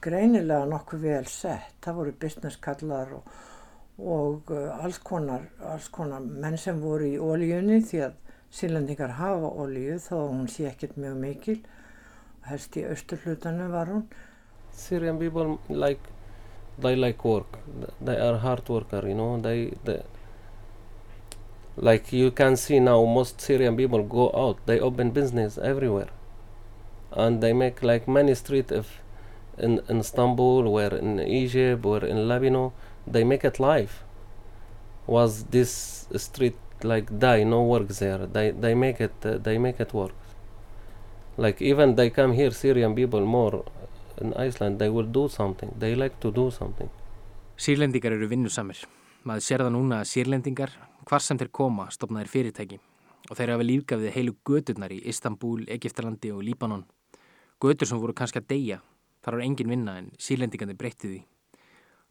greinilega 0.00 0.64
nokkuð 0.68 1.02
vel 1.04 1.26
sett, 1.28 1.76
það 1.84 1.96
voru 1.98 2.12
businesskallar 2.22 3.10
og, 3.16 3.32
og 4.00 4.52
alls, 4.80 5.00
konar, 5.04 5.44
alls 5.72 5.90
konar 5.92 6.24
menn 6.24 6.56
sem 6.60 6.78
voru 6.80 7.08
í 7.08 7.18
ólíunni 7.20 7.82
því 7.84 8.04
að 8.06 8.14
sílandingar 8.60 9.16
hafa 9.18 9.50
ólíu 9.60 9.98
að 10.00 10.22
hún 10.32 10.48
sé 10.50 10.70
ekkert 10.70 10.96
mjög 10.96 11.18
mikil. 11.20 11.58
Helst 12.48 12.78
í 12.80 12.86
austurhlutanu 12.88 13.68
var 13.70 13.92
hún. 13.92 14.06
Syrian 14.72 15.18
people 15.20 15.58
like 15.68 16.00
they 16.80 16.96
like 16.96 17.22
work. 17.24 17.58
They 18.00 18.16
are 18.16 18.38
hard 18.38 18.68
worker 18.68 19.06
you 19.06 19.14
know. 19.14 19.36
They, 19.42 19.76
they 19.84 20.00
like 21.76 22.12
you 22.16 22.30
can 22.30 22.56
see 22.56 22.80
now 22.80 23.04
most 23.04 23.40
Syrian 23.40 23.76
people 23.76 24.02
go 24.02 24.30
out. 24.32 24.64
They 24.66 24.80
open 24.80 25.10
business 25.10 25.58
everywhere 25.58 26.08
and 27.12 27.40
they 27.40 27.52
make 27.52 27.82
like 27.82 28.06
many 28.08 28.34
street 28.34 28.70
if 28.70 29.00
in, 29.58 29.80
in 29.88 30.00
Istanbul 30.00 30.68
or 30.68 30.94
in 30.94 31.20
Egypt 31.20 31.84
or 31.84 32.04
in 32.04 32.28
Lebanon 32.28 32.72
they 33.06 33.24
make 33.24 33.44
it 33.44 33.58
live 33.60 34.02
was 35.06 35.44
this 35.44 36.06
street 36.16 36.56
like 36.82 37.18
die 37.18 37.44
no 37.44 37.62
work 37.62 37.88
there. 37.88 38.26
They 38.26 38.52
they 38.52 38.74
make 38.74 39.00
it 39.00 39.12
uh, 39.24 39.38
they 39.38 39.58
make 39.58 39.80
it 39.80 39.92
work. 39.92 40.14
Like 41.36 41.60
even 41.60 41.96
they 41.96 42.10
come 42.10 42.32
here 42.32 42.50
Syrian 42.50 42.94
people 42.94 43.20
more 43.20 43.64
in 44.20 44.34
Iceland 44.34 44.78
they 44.78 44.88
will 44.88 45.06
do 45.06 45.28
something. 45.28 45.74
They 45.78 45.94
like 45.94 46.20
to 46.20 46.30
do 46.30 46.50
something. 46.50 46.88
Sýrlendingar 47.56 48.12
eru 48.12 48.28
vinnusamir. 48.28 48.78
Maður 49.24 49.44
sér 49.44 49.64
það 49.66 49.74
núna 49.74 50.00
að 50.00 50.08
sýrlendingar 50.14 50.70
hvar 51.08 51.20
sem 51.20 51.38
þeir 51.38 51.50
koma 51.52 51.90
stopnaðir 51.92 52.30
fyrirtæki. 52.32 52.78
Og 53.30 53.36
þeir 53.36 53.52
hafa 53.52 53.66
lífgafið 53.66 54.14
heilu 54.14 54.32
göturnar 54.48 54.92
í 54.94 55.02
Istanbul, 55.10 55.66
Egiptalandi 55.68 56.32
og 56.32 56.40
Líbanon 56.46 56.86
götur 57.60 57.88
sem 57.88 58.00
voru 58.00 58.16
kannski 58.16 58.40
að 58.40 58.50
deyja 58.54 58.80
þar 59.24 59.36
var 59.36 59.46
engin 59.46 59.72
vinna 59.72 59.98
en 60.00 60.12
sýrlendingandi 60.18 60.78
breytti 60.80 61.10
því 61.10 61.20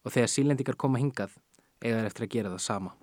og 0.06 0.14
þegar 0.16 0.34
sýrlendingar 0.36 0.80
koma 0.80 1.02
hingað 1.02 1.34
eiga 1.82 2.00
þær 2.00 2.12
eftir 2.12 2.28
að 2.28 2.36
gera 2.36 2.54
það 2.56 2.66
sama 2.68 2.96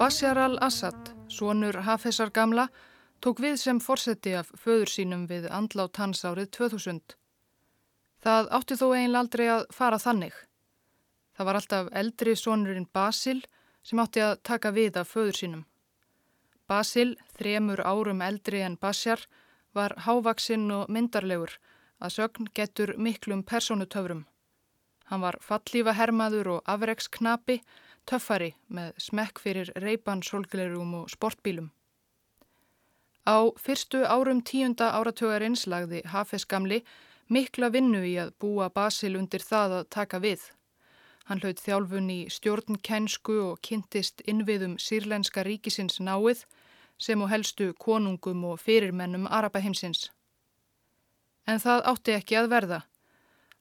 Bashar 0.00 0.38
al-Assad, 0.40 1.10
sonur 1.28 1.76
Hafezar 1.84 2.30
gamla, 2.32 2.70
tók 3.20 3.42
við 3.44 3.58
sem 3.60 3.80
forseti 3.84 4.32
af 4.32 4.48
föður 4.56 4.88
sínum 4.88 5.26
við 5.28 5.44
andlát 5.52 6.00
hans 6.00 6.24
árið 6.24 6.48
2000. 6.56 7.02
Það 8.24 8.48
átti 8.58 8.78
þó 8.80 8.86
einlega 8.94 9.20
aldrei 9.20 9.44
að 9.52 9.66
fara 9.76 9.98
þannig. 10.00 10.32
Það 11.40 11.46
var 11.48 11.56
alltaf 11.56 11.86
eldri 11.96 12.32
sonurinn 12.36 12.84
Basil 12.92 13.38
sem 13.80 14.00
átti 14.02 14.20
að 14.20 14.42
taka 14.44 14.74
við 14.76 14.98
af 15.00 15.08
föður 15.08 15.38
sínum. 15.38 15.62
Basil, 16.68 17.14
þremur 17.38 17.80
árum 17.80 18.20
eldri 18.20 18.60
en 18.60 18.76
Bashar, 18.76 19.22
var 19.72 19.94
hávaksinn 20.04 20.66
og 20.68 20.90
myndarlegur 20.92 21.54
að 21.96 22.12
sögn 22.18 22.50
getur 22.52 22.92
miklum 23.00 23.40
personutöfrum. 23.40 24.26
Hann 25.08 25.24
var 25.24 25.40
fallífa 25.40 25.96
hermaður 25.96 26.52
og 26.58 26.70
afreksknapi, 26.74 27.62
töffari 28.04 28.52
með 28.68 28.92
smekk 29.00 29.40
fyrir 29.40 29.72
reypan, 29.80 30.20
solglerum 30.20 30.92
og 31.00 31.08
sportbílum. 31.16 31.72
Á 33.24 33.48
fyrstu 33.56 34.04
árum 34.04 34.44
tíunda 34.44 34.92
áratögarins 34.92 35.64
lagði 35.64 36.04
Hafez 36.04 36.44
gamli 36.44 36.84
mikla 37.32 37.72
vinnu 37.72 38.04
í 38.04 38.18
að 38.20 38.36
búa 38.36 38.68
Basil 38.68 39.16
undir 39.16 39.40
það 39.40 39.80
að 39.80 39.92
taka 39.96 40.20
við. 40.20 40.50
Hann 41.30 41.38
hlaut 41.44 41.60
þjálfun 41.62 42.08
í 42.10 42.20
stjórnkænsku 42.34 43.34
og 43.44 43.60
kynntist 43.62 44.24
innviðum 44.26 44.72
sírlenska 44.82 45.44
ríkisins 45.46 46.00
náið 46.02 46.40
sem 46.98 47.22
og 47.22 47.30
helstu 47.30 47.68
konungum 47.78 48.42
og 48.48 48.58
fyrirmennum 48.58 49.28
Arabaheimsins. 49.30 50.08
En 51.46 51.62
það 51.62 51.86
átti 51.92 52.16
ekki 52.16 52.40
að 52.40 52.50
verða. 52.50 52.80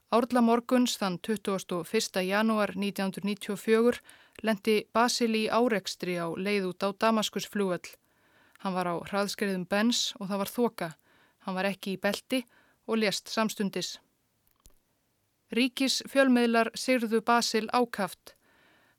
Árla 0.10 0.42
morguns 0.42 0.98
þann 0.98 1.20
21. 1.22 2.26
janúar 2.26 2.74
1994 2.74 4.02
lendi 4.42 4.80
Basil 4.90 5.30
í 5.38 5.46
árekstri 5.46 6.18
á 6.18 6.26
leið 6.34 6.72
út 6.72 6.82
á 6.82 6.90
Damaskusflúöll. 7.06 7.86
Hann 8.66 8.74
var 8.74 8.90
á 8.90 8.96
hraðskriðum 8.98 9.70
Benz 9.70 10.16
og 10.18 10.34
það 10.34 10.42
var 10.42 10.56
þoka. 10.58 10.90
Hann 11.46 11.62
var 11.62 11.70
ekki 11.70 11.94
í 11.94 12.02
belti 12.02 12.42
og 12.90 12.98
lést 13.06 13.30
samstundis. 13.30 14.00
Ríkis 15.50 16.04
fjölmiðlar 16.06 16.70
syrðu 16.78 17.24
Basil 17.26 17.66
ákaft. 17.74 18.36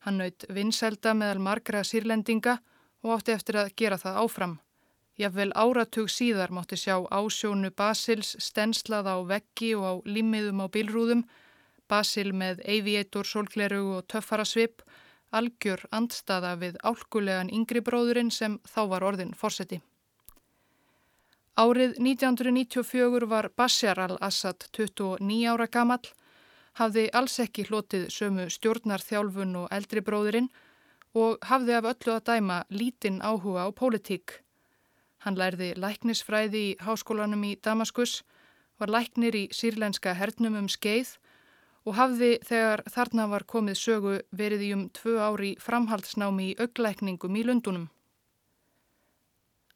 Hann 0.03 0.19
naut 0.19 0.47
vinselda 0.49 1.13
meðal 1.15 1.39
margra 1.45 1.85
sírlendinga 1.87 2.57
og 3.05 3.19
átti 3.19 3.35
eftir 3.37 3.61
að 3.61 3.75
gera 3.79 3.99
það 4.01 4.19
áfram. 4.25 4.57
Jafnvel 5.21 5.53
áratug 5.55 6.09
síðar 6.09 6.51
mátti 6.51 6.79
sjá 6.81 6.97
ásjónu 7.13 7.71
Basils 7.77 8.33
stenslað 8.41 9.11
á 9.13 9.17
veggi 9.29 9.75
og 9.77 9.85
á 9.85 9.93
límiðum 10.09 10.65
á 10.65 10.67
bílrúðum, 10.73 11.23
Basil 11.91 12.33
með 12.33 12.63
aviator, 12.65 13.27
solgleru 13.27 13.83
og 13.99 14.07
töffarasvip, 14.09 14.83
algjör 15.31 15.85
andstaða 15.95 16.55
við 16.59 16.79
álkulegan 16.83 17.51
yngri 17.53 17.83
bróðurinn 17.83 18.31
sem 18.31 18.59
þá 18.67 18.81
var 18.95 19.07
orðin 19.07 19.35
fórseti. 19.35 19.81
Árið 21.61 21.99
1994 21.99 23.29
var 23.29 23.51
Bashar 23.57 24.01
al-Assad 24.01 24.65
29 24.73 25.51
ára 25.51 25.67
gamall, 25.67 26.07
hafði 26.79 27.09
alls 27.17 27.39
ekki 27.43 27.67
hlotið 27.69 28.09
sömu 28.15 28.47
stjórnarþjálfun 28.53 29.57
og 29.63 29.73
eldri 29.75 30.03
bróðurinn 30.05 30.51
og 31.15 31.41
hafði 31.43 31.77
af 31.79 31.89
öllu 31.93 32.15
að 32.15 32.27
dæma 32.31 32.59
lítinn 32.71 33.19
áhuga 33.23 33.67
á 33.67 33.69
pólitík. 33.75 34.41
Hann 35.25 35.37
lærði 35.37 35.75
læknisfræði 35.77 36.61
í 36.71 36.77
háskólanum 36.81 37.43
í 37.45 37.57
Damaskus, 37.61 38.23
var 38.79 38.89
læknir 38.89 39.37
í 39.37 39.49
sírlenska 39.53 40.15
hernum 40.17 40.57
um 40.57 40.69
skeið 40.69 41.19
og 41.85 41.97
hafði 41.97 42.31
þegar 42.47 42.83
þarna 42.89 43.27
var 43.29 43.45
komið 43.45 43.77
sögu 43.81 44.15
verið 44.37 44.67
í 44.69 44.71
um 44.77 44.85
tvö 44.97 45.17
ári 45.21 45.51
framhaldsnámi 45.61 46.53
í 46.53 46.57
auglækningum 46.61 47.37
í 47.37 47.45
Lundunum. 47.45 47.89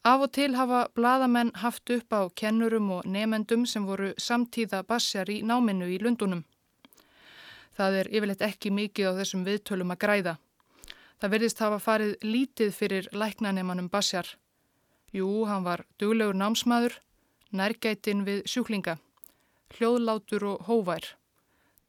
Af 0.05 0.21
og 0.21 0.33
til 0.37 0.53
hafa 0.57 0.87
bladamenn 0.95 1.55
haft 1.57 1.91
upp 1.91 2.13
á 2.13 2.29
kennurum 2.37 2.91
og 2.91 3.07
nefendum 3.09 3.65
sem 3.67 3.87
voru 3.89 4.13
samtíða 4.21 4.83
bassjar 4.85 5.31
í 5.33 5.41
náminu 5.41 5.89
í 5.89 5.97
Lundunum. 6.01 6.45
Það 7.75 7.99
er 8.01 8.11
yfirleitt 8.13 8.45
ekki 8.47 8.71
mikið 8.71 9.11
á 9.11 9.13
þessum 9.19 9.45
viðtölum 9.47 9.95
að 9.95 10.03
græða. 10.05 10.35
Það 11.19 11.33
verðist 11.35 11.63
hafa 11.63 11.79
farið 11.83 12.15
lítið 12.23 12.75
fyrir 12.75 13.09
læknanemanum 13.13 13.89
bassjar. 13.91 14.29
Jú, 15.15 15.45
hann 15.47 15.67
var 15.67 15.85
duglegur 15.99 16.35
námsmaður, 16.35 17.01
nærgætin 17.51 18.25
við 18.27 18.45
sjúklinga. 18.51 18.99
hljóðlátur 19.75 20.45
og 20.47 20.67
hóvær. 20.69 21.07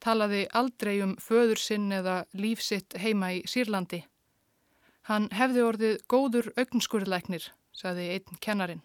Talaði 0.02 0.46
aldrei 0.52 1.00
um 1.04 1.14
föður 1.22 1.60
sinn 1.60 1.92
eða 1.92 2.24
lífsitt 2.34 2.96
heima 2.98 3.32
í 3.36 3.42
Sýrlandi. 3.46 4.02
Hann 5.06 5.28
hefði 5.30 5.62
orðið 5.62 5.96
góður 6.10 6.50
augnskurðleiknir, 6.58 7.44
saði 7.72 8.08
einn 8.16 8.40
kennarin. 8.42 8.82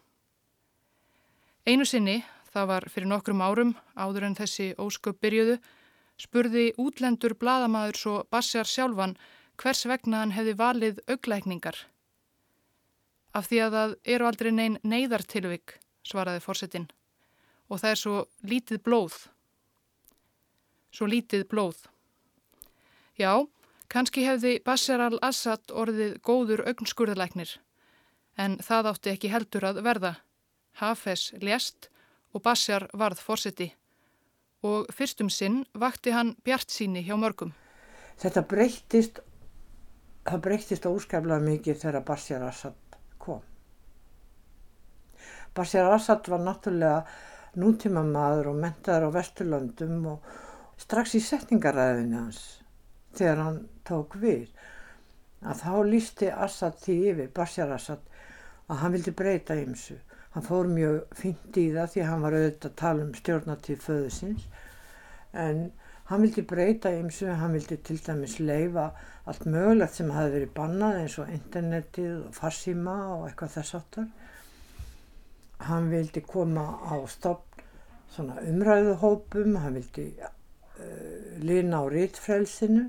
Einu 1.65 1.85
sinni, 1.85 2.21
það 2.53 2.67
var 2.73 2.87
fyrir 2.93 3.09
nokkrum 3.09 3.41
árum, 3.41 3.75
áður 3.97 4.27
en 4.29 4.37
þessi 4.37 4.71
ósköp 4.77 5.19
byrjuðu, 5.21 5.57
spurði 6.21 6.71
útlendur 6.81 7.33
bladamæður 7.39 7.97
svo 7.97 8.15
Bassjar 8.33 8.67
sjálfan 8.69 9.15
hvers 9.61 9.85
vegna 9.89 10.21
hann 10.21 10.33
hefði 10.35 10.55
valið 10.59 11.01
augleikningar. 11.09 11.77
Af 13.37 13.47
því 13.47 13.61
að 13.65 13.77
það 13.77 13.93
eru 14.15 14.27
aldrei 14.27 14.51
neyn 14.51 14.77
neyðartilvik, 14.83 15.77
svaraði 16.03 16.43
fórsetin, 16.43 16.89
og 17.69 17.81
það 17.81 17.93
er 17.93 18.01
svo 18.01 18.15
lítið 18.53 18.83
blóð. 18.85 19.17
Svo 20.91 21.07
lítið 21.07 21.45
blóð. 21.51 21.85
Já, 23.15 23.47
kannski 23.87 24.25
hefði 24.27 24.57
Bassjar 24.65 25.05
al-Assad 25.07 25.71
orðið 25.71 26.17
góður 26.27 26.65
augnskurðleiknir, 26.67 27.55
en 28.35 28.59
það 28.59 28.91
átti 28.91 29.15
ekki 29.15 29.31
heldur 29.31 29.69
að 29.71 29.83
verða. 29.87 30.15
Hafes 30.81 31.31
lést 31.39 31.89
og 32.31 32.43
Bassjar 32.43 32.89
varð 32.95 33.23
fórseti 33.23 33.71
og 34.67 34.91
fyrstum 34.93 35.29
sinn 35.33 35.63
vakti 35.73 36.13
hann 36.13 36.35
bjart 36.45 36.69
síni 36.73 37.03
hjá 37.05 37.15
mörgum. 37.17 37.53
Þetta 38.21 38.43
breyttist, 38.45 39.21
það 40.27 40.43
breyttist 40.45 40.85
óskæflega 40.85 41.41
mikið 41.45 41.79
þegar 41.81 42.05
Bassjar 42.05 42.45
Assad 42.45 42.97
kom. 43.21 43.41
Bassjar 45.57 45.89
Assad 45.91 46.29
var 46.31 46.43
náttúrulega 46.45 47.01
nútíma 47.59 48.03
maður 48.07 48.53
og 48.53 48.61
mentaður 48.61 49.09
á 49.11 49.15
Vesturlöndum 49.17 50.05
og 50.13 50.29
strax 50.79 51.17
í 51.17 51.23
setningaræðinu 51.25 52.21
hans 52.21 52.43
þegar 53.17 53.41
hann 53.43 53.59
tók 53.87 54.15
við 54.21 54.47
að 55.41 55.65
þá 55.65 55.73
lísti 55.89 56.29
Assad 56.29 56.77
því 56.79 56.95
yfir, 57.11 57.33
Bassjar 57.33 57.73
Assad, 57.75 58.01
að 58.69 58.83
hann 58.83 58.95
vildi 58.95 59.13
breyta 59.17 59.57
ymsu 59.57 59.97
Hann 60.31 60.47
fór 60.47 60.69
mjög 60.71 61.15
fint 61.17 61.57
í 61.59 61.67
það 61.75 61.93
því 61.93 62.03
hann 62.07 62.25
var 62.25 62.35
auðvitað 62.37 62.69
að 62.69 62.81
tala 62.81 63.05
um 63.05 63.15
stjórnatíð 63.17 63.81
föðusins 63.83 64.45
en 65.31 65.63
hann 66.11 66.23
vildi 66.25 66.43
breyta 66.47 66.91
og 66.91 67.39
hann 67.41 67.55
vildi 67.55 67.77
til 67.87 67.97
dæmis 68.05 68.37
leifa 68.39 68.91
allt 69.25 69.45
mögulegt 69.45 69.95
sem 69.95 70.11
hafi 70.11 70.33
verið 70.35 70.53
bannað 70.55 70.99
eins 71.01 71.17
og 71.21 71.31
internetið 71.31 72.13
og 72.25 72.35
farsíma 72.35 72.95
og 73.15 73.27
eitthvað 73.27 73.53
þess 73.57 73.75
aftar. 73.79 74.07
Hann 75.67 75.91
vildi 75.91 76.23
koma 76.25 76.65
á 76.83 76.95
stopp 77.07 77.61
svona 78.11 78.41
umræðuhópum, 78.43 79.55
hann 79.61 79.77
vildi 79.79 80.07
uh, 80.19 81.37
lina 81.39 81.79
á 81.79 81.85
rítfrælsinu 81.91 82.87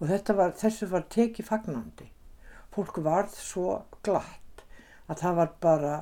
og 0.00 0.08
var, 0.08 0.52
þessu 0.56 0.90
var 0.90 1.08
tekið 1.10 1.48
fagnandi. 1.48 2.06
Fólk 2.70 3.00
varð 3.02 3.34
svo 3.34 3.80
glatt 4.06 4.39
að 5.10 5.22
það 5.24 5.38
var 5.40 5.52
bara, 5.66 5.94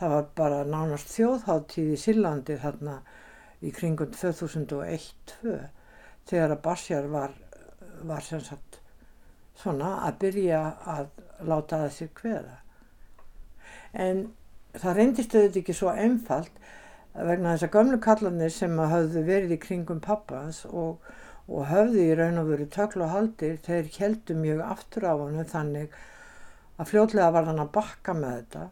það 0.00 0.14
var 0.14 0.28
bara 0.40 0.60
nánast 0.68 1.10
þjóðháttíð 1.14 1.92
í 1.94 2.00
Sillandi 2.00 2.58
þarna 2.62 2.98
í 3.64 3.72
kringum 3.74 4.12
2001-2002 4.14 5.58
þegar 6.28 6.54
að 6.54 6.62
Bassjar 6.64 7.10
var, 7.12 7.34
var 8.08 8.24
sem 8.24 8.42
sagt 8.44 8.80
svona 9.60 9.96
að 10.06 10.20
byrja 10.24 10.62
að 10.90 11.10
láta 11.44 11.82
það 11.84 11.92
sér 11.98 12.14
hveða. 12.20 12.56
En 13.94 14.24
það 14.74 14.96
reyndist 14.98 15.36
auðvitað 15.36 15.60
ekki 15.60 15.76
svo 15.78 15.92
einfalt 15.92 16.64
vegna 17.14 17.52
þess 17.54 17.66
að 17.68 17.74
gömlu 17.76 18.00
kallanir 18.02 18.54
sem 18.54 18.78
hafðu 18.78 19.22
verið 19.28 19.54
í 19.54 19.60
kringum 19.62 20.00
pappans 20.02 20.64
og, 20.66 21.04
og 21.46 21.68
hafðu 21.70 22.02
í 22.02 22.16
raun 22.18 22.40
og 22.42 22.50
veru 22.50 22.66
töklu 22.74 23.06
og 23.06 23.14
haldir, 23.14 23.60
þeir 23.62 23.90
heldu 23.98 24.34
mjög 24.38 24.64
aftur 24.66 25.06
á 25.06 25.14
hann 25.14 25.52
þannig 25.52 25.94
að 26.78 26.90
fljótlega 26.90 27.34
var 27.34 27.46
hann 27.48 27.62
að 27.62 27.74
bakka 27.74 28.14
með 28.18 28.38
þetta. 28.38 28.64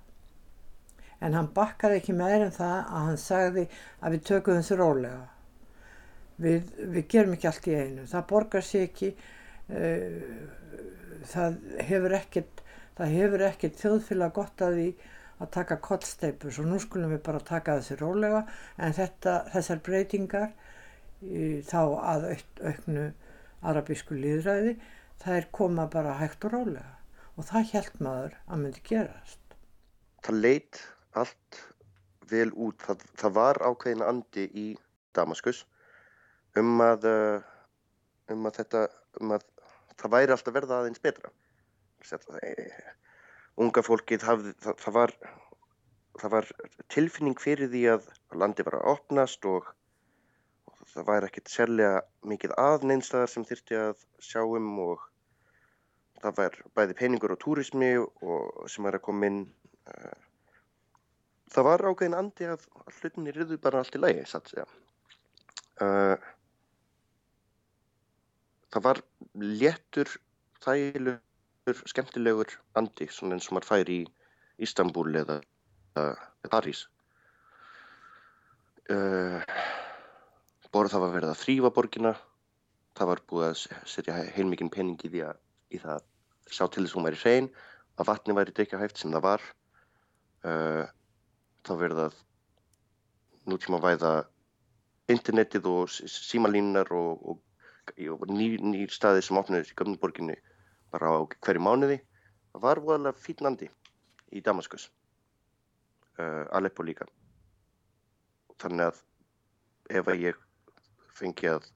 En 1.22 1.36
hann 1.38 1.50
bakkaði 1.54 2.00
ekki 2.00 2.16
meir 2.18 2.40
en 2.42 2.54
það 2.54 2.74
að 2.80 3.06
hann 3.06 3.20
sagði 3.20 3.66
að 4.00 4.16
við 4.16 4.24
tökum 4.30 4.58
þessu 4.58 4.78
rólega. 4.80 5.20
Við, 6.42 6.72
við 6.96 7.06
gerum 7.12 7.36
ekki 7.36 7.48
allt 7.50 7.68
í 7.70 7.76
einu. 7.78 8.06
Það 8.10 8.26
borgar 8.32 8.66
sér 8.66 8.88
ekki 8.88 9.12
uh, 9.12 10.18
það 11.30 11.58
hefur 11.90 12.18
ekkert 12.18 12.62
ekkert 13.02 13.78
þjóðfélag 13.80 14.34
gott 14.36 14.62
að 14.62 14.74
því 14.78 14.88
að 15.42 15.50
taka 15.54 15.78
kollsteipur 15.82 16.52
svo 16.54 16.64
nú 16.66 16.76
skulum 16.82 17.14
við 17.14 17.22
bara 17.26 17.40
taka 17.46 17.78
þessu 17.78 17.96
rólega. 18.02 18.42
En 18.78 18.94
þetta, 18.94 19.38
þessar 19.54 19.82
breytingar 19.86 20.50
þá 21.66 21.80
að 22.02 22.26
auknu 22.62 23.06
arabísku 23.62 24.18
líðræði 24.18 24.74
það 25.22 25.38
er 25.38 25.48
koma 25.54 25.86
bara 25.90 26.18
hægt 26.18 26.44
og 26.48 26.56
rólega 26.56 27.01
og 27.42 27.48
það 27.50 27.70
held 27.74 27.94
maður 28.06 28.34
að 28.46 28.60
myndi 28.62 28.80
gerast. 28.86 29.54
Það 30.22 30.36
leitt 30.44 30.78
allt 31.18 31.58
vel 32.30 32.50
út. 32.54 32.78
Það, 32.86 33.02
það 33.18 33.34
var 33.38 33.58
ákveðin 33.66 34.04
andi 34.06 34.44
í 34.54 34.66
Damaskus 35.16 35.64
um 36.60 36.78
að, 36.84 37.08
uh, 37.10 37.42
um 38.30 38.46
að 38.46 38.60
þetta, 38.60 38.84
um 39.18 39.34
að 39.34 39.46
það 39.98 40.14
væri 40.14 40.36
alltaf 40.36 40.54
verða 40.54 40.78
aðeins 40.78 41.02
betra. 41.02 41.32
Unga 43.62 43.82
fólkið 43.84 44.26
hafði, 44.26 44.54
það, 44.62 44.78
það, 44.84 44.96
var, 45.00 45.12
það 46.22 46.34
var 46.36 46.50
tilfinning 46.94 47.42
fyrir 47.42 47.70
því 47.74 47.86
að 47.96 48.10
landi 48.38 48.66
var 48.68 48.78
að 48.78 48.90
opnast 48.94 49.50
og, 49.50 49.66
það 50.92 51.08
væri 51.08 51.28
ekkert 51.28 51.50
sérlega 51.50 52.02
mikið 52.28 52.54
aðneinstæðar 52.60 53.30
sem 53.32 53.44
þyrti 53.48 53.78
að 53.80 54.06
sjá 54.22 54.42
um 54.44 54.70
og 54.82 55.08
það 56.22 56.36
var 56.38 56.58
bæði 56.76 56.98
peningur 56.98 57.34
og 57.34 57.40
túrismi 57.42 57.90
og 57.98 58.68
sem 58.70 58.86
var 58.86 58.98
að 58.98 59.04
koma 59.06 59.28
inn 59.28 59.40
uh, 59.90 60.20
það 61.52 61.68
var 61.68 61.84
ágæðin 61.88 62.18
andi 62.18 62.48
að 62.48 62.66
hlutinni 62.98 63.34
riðu 63.34 63.58
bara 63.62 63.82
allt 63.82 63.98
í 63.98 64.02
lægi 64.02 64.24
satt 64.30 64.52
segja. 64.52 64.66
Uh, 65.82 66.16
það 68.72 68.86
var 68.86 69.02
léttur 69.42 70.14
þægilegur 70.62 71.84
skemmtilegur 71.90 72.56
andi 72.78 73.08
svona 73.10 73.36
eins 73.36 73.50
og 73.50 73.58
maður 73.58 73.70
fær 73.72 73.92
í 73.92 74.00
Ístanbúl 74.62 75.10
eða 75.18 75.40
uh, 75.98 76.26
París. 76.50 76.86
Borð 80.72 80.92
það 80.92 81.02
var 81.04 81.12
verið 81.14 81.30
að 81.30 81.38
þrýfa 81.40 81.70
borgina 81.72 82.10
það 82.98 83.08
var 83.08 83.22
búið 83.30 83.46
að 83.46 83.60
setja 83.88 84.16
heilmikinn 84.36 84.72
pening 84.72 85.00
í 85.06 85.10
því 85.12 85.22
að 85.28 85.38
í 85.72 85.80
það 85.80 86.08
sjá 86.50 86.66
til 86.66 86.84
þess 86.84 86.94
að 86.94 86.98
hún 86.98 87.08
væri 87.08 87.20
hrein, 87.22 87.48
að 87.98 88.08
vatni 88.08 88.36
væri 88.36 88.54
drikkjahæft 88.56 89.00
sem 89.00 89.14
það 89.14 89.26
var. 89.26 89.46
Uh, 90.42 90.84
þá 91.62 91.72
verða 91.78 92.06
nútíma 93.46 93.78
væða 93.82 94.12
internetið 95.12 95.68
og 95.70 95.90
símalínunar 95.90 96.90
og, 96.94 97.22
og, 97.30 97.42
og 98.16 98.24
nýr 98.30 98.62
ný 98.62 98.86
staði 98.90 99.22
sem 99.22 99.38
opnaðist 99.38 99.74
í 99.74 99.78
Gömnuborginni 99.78 100.38
bara 100.94 101.12
á 101.14 101.18
hverju 101.44 101.62
mánuði. 101.62 102.00
Það 102.52 102.64
var 102.66 102.82
voðalega 102.84 103.22
fítnandi 103.22 103.68
í 104.32 104.42
Damaskus, 104.44 104.90
uh, 106.18 106.44
Aleppo 106.52 106.84
líka. 106.84 107.06
Þannig 108.62 108.90
að 108.90 109.00
ef 109.98 110.08
að 110.08 110.26
ég 110.26 110.42
fengi 111.16 111.48
að 111.50 111.66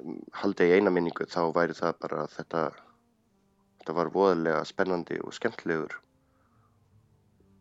um, 0.00 0.20
halda 0.40 0.66
í 0.66 0.78
eina 0.78 0.92
minningu 0.94 1.26
þá 1.30 1.42
væri 1.54 1.76
það 1.78 1.98
bara 2.04 2.26
þetta 2.32 2.62
Þetta 3.82 3.94
var 3.98 4.12
voðalega 4.14 4.60
spennandi 4.62 5.16
og 5.26 5.32
skemmtilegur 5.34 5.96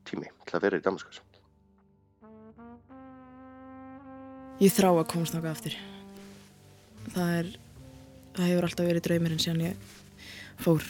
tími 0.05 0.27
til 0.45 0.53
að 0.53 0.65
vera 0.67 0.77
í 0.77 0.83
Damaskus. 0.85 1.17
Ég 4.61 4.69
þrá 4.69 4.91
að 4.91 5.07
komast 5.09 5.33
náttúrulega 5.33 5.55
aftur. 5.55 5.77
Það, 7.15 7.31
er, 7.39 7.49
það 8.35 8.51
hefur 8.51 8.67
alltaf 8.67 8.89
verið 8.91 9.05
draumir 9.07 9.33
en 9.33 9.41
síðan 9.41 9.63
ég 9.65 9.97
fór. 10.61 10.85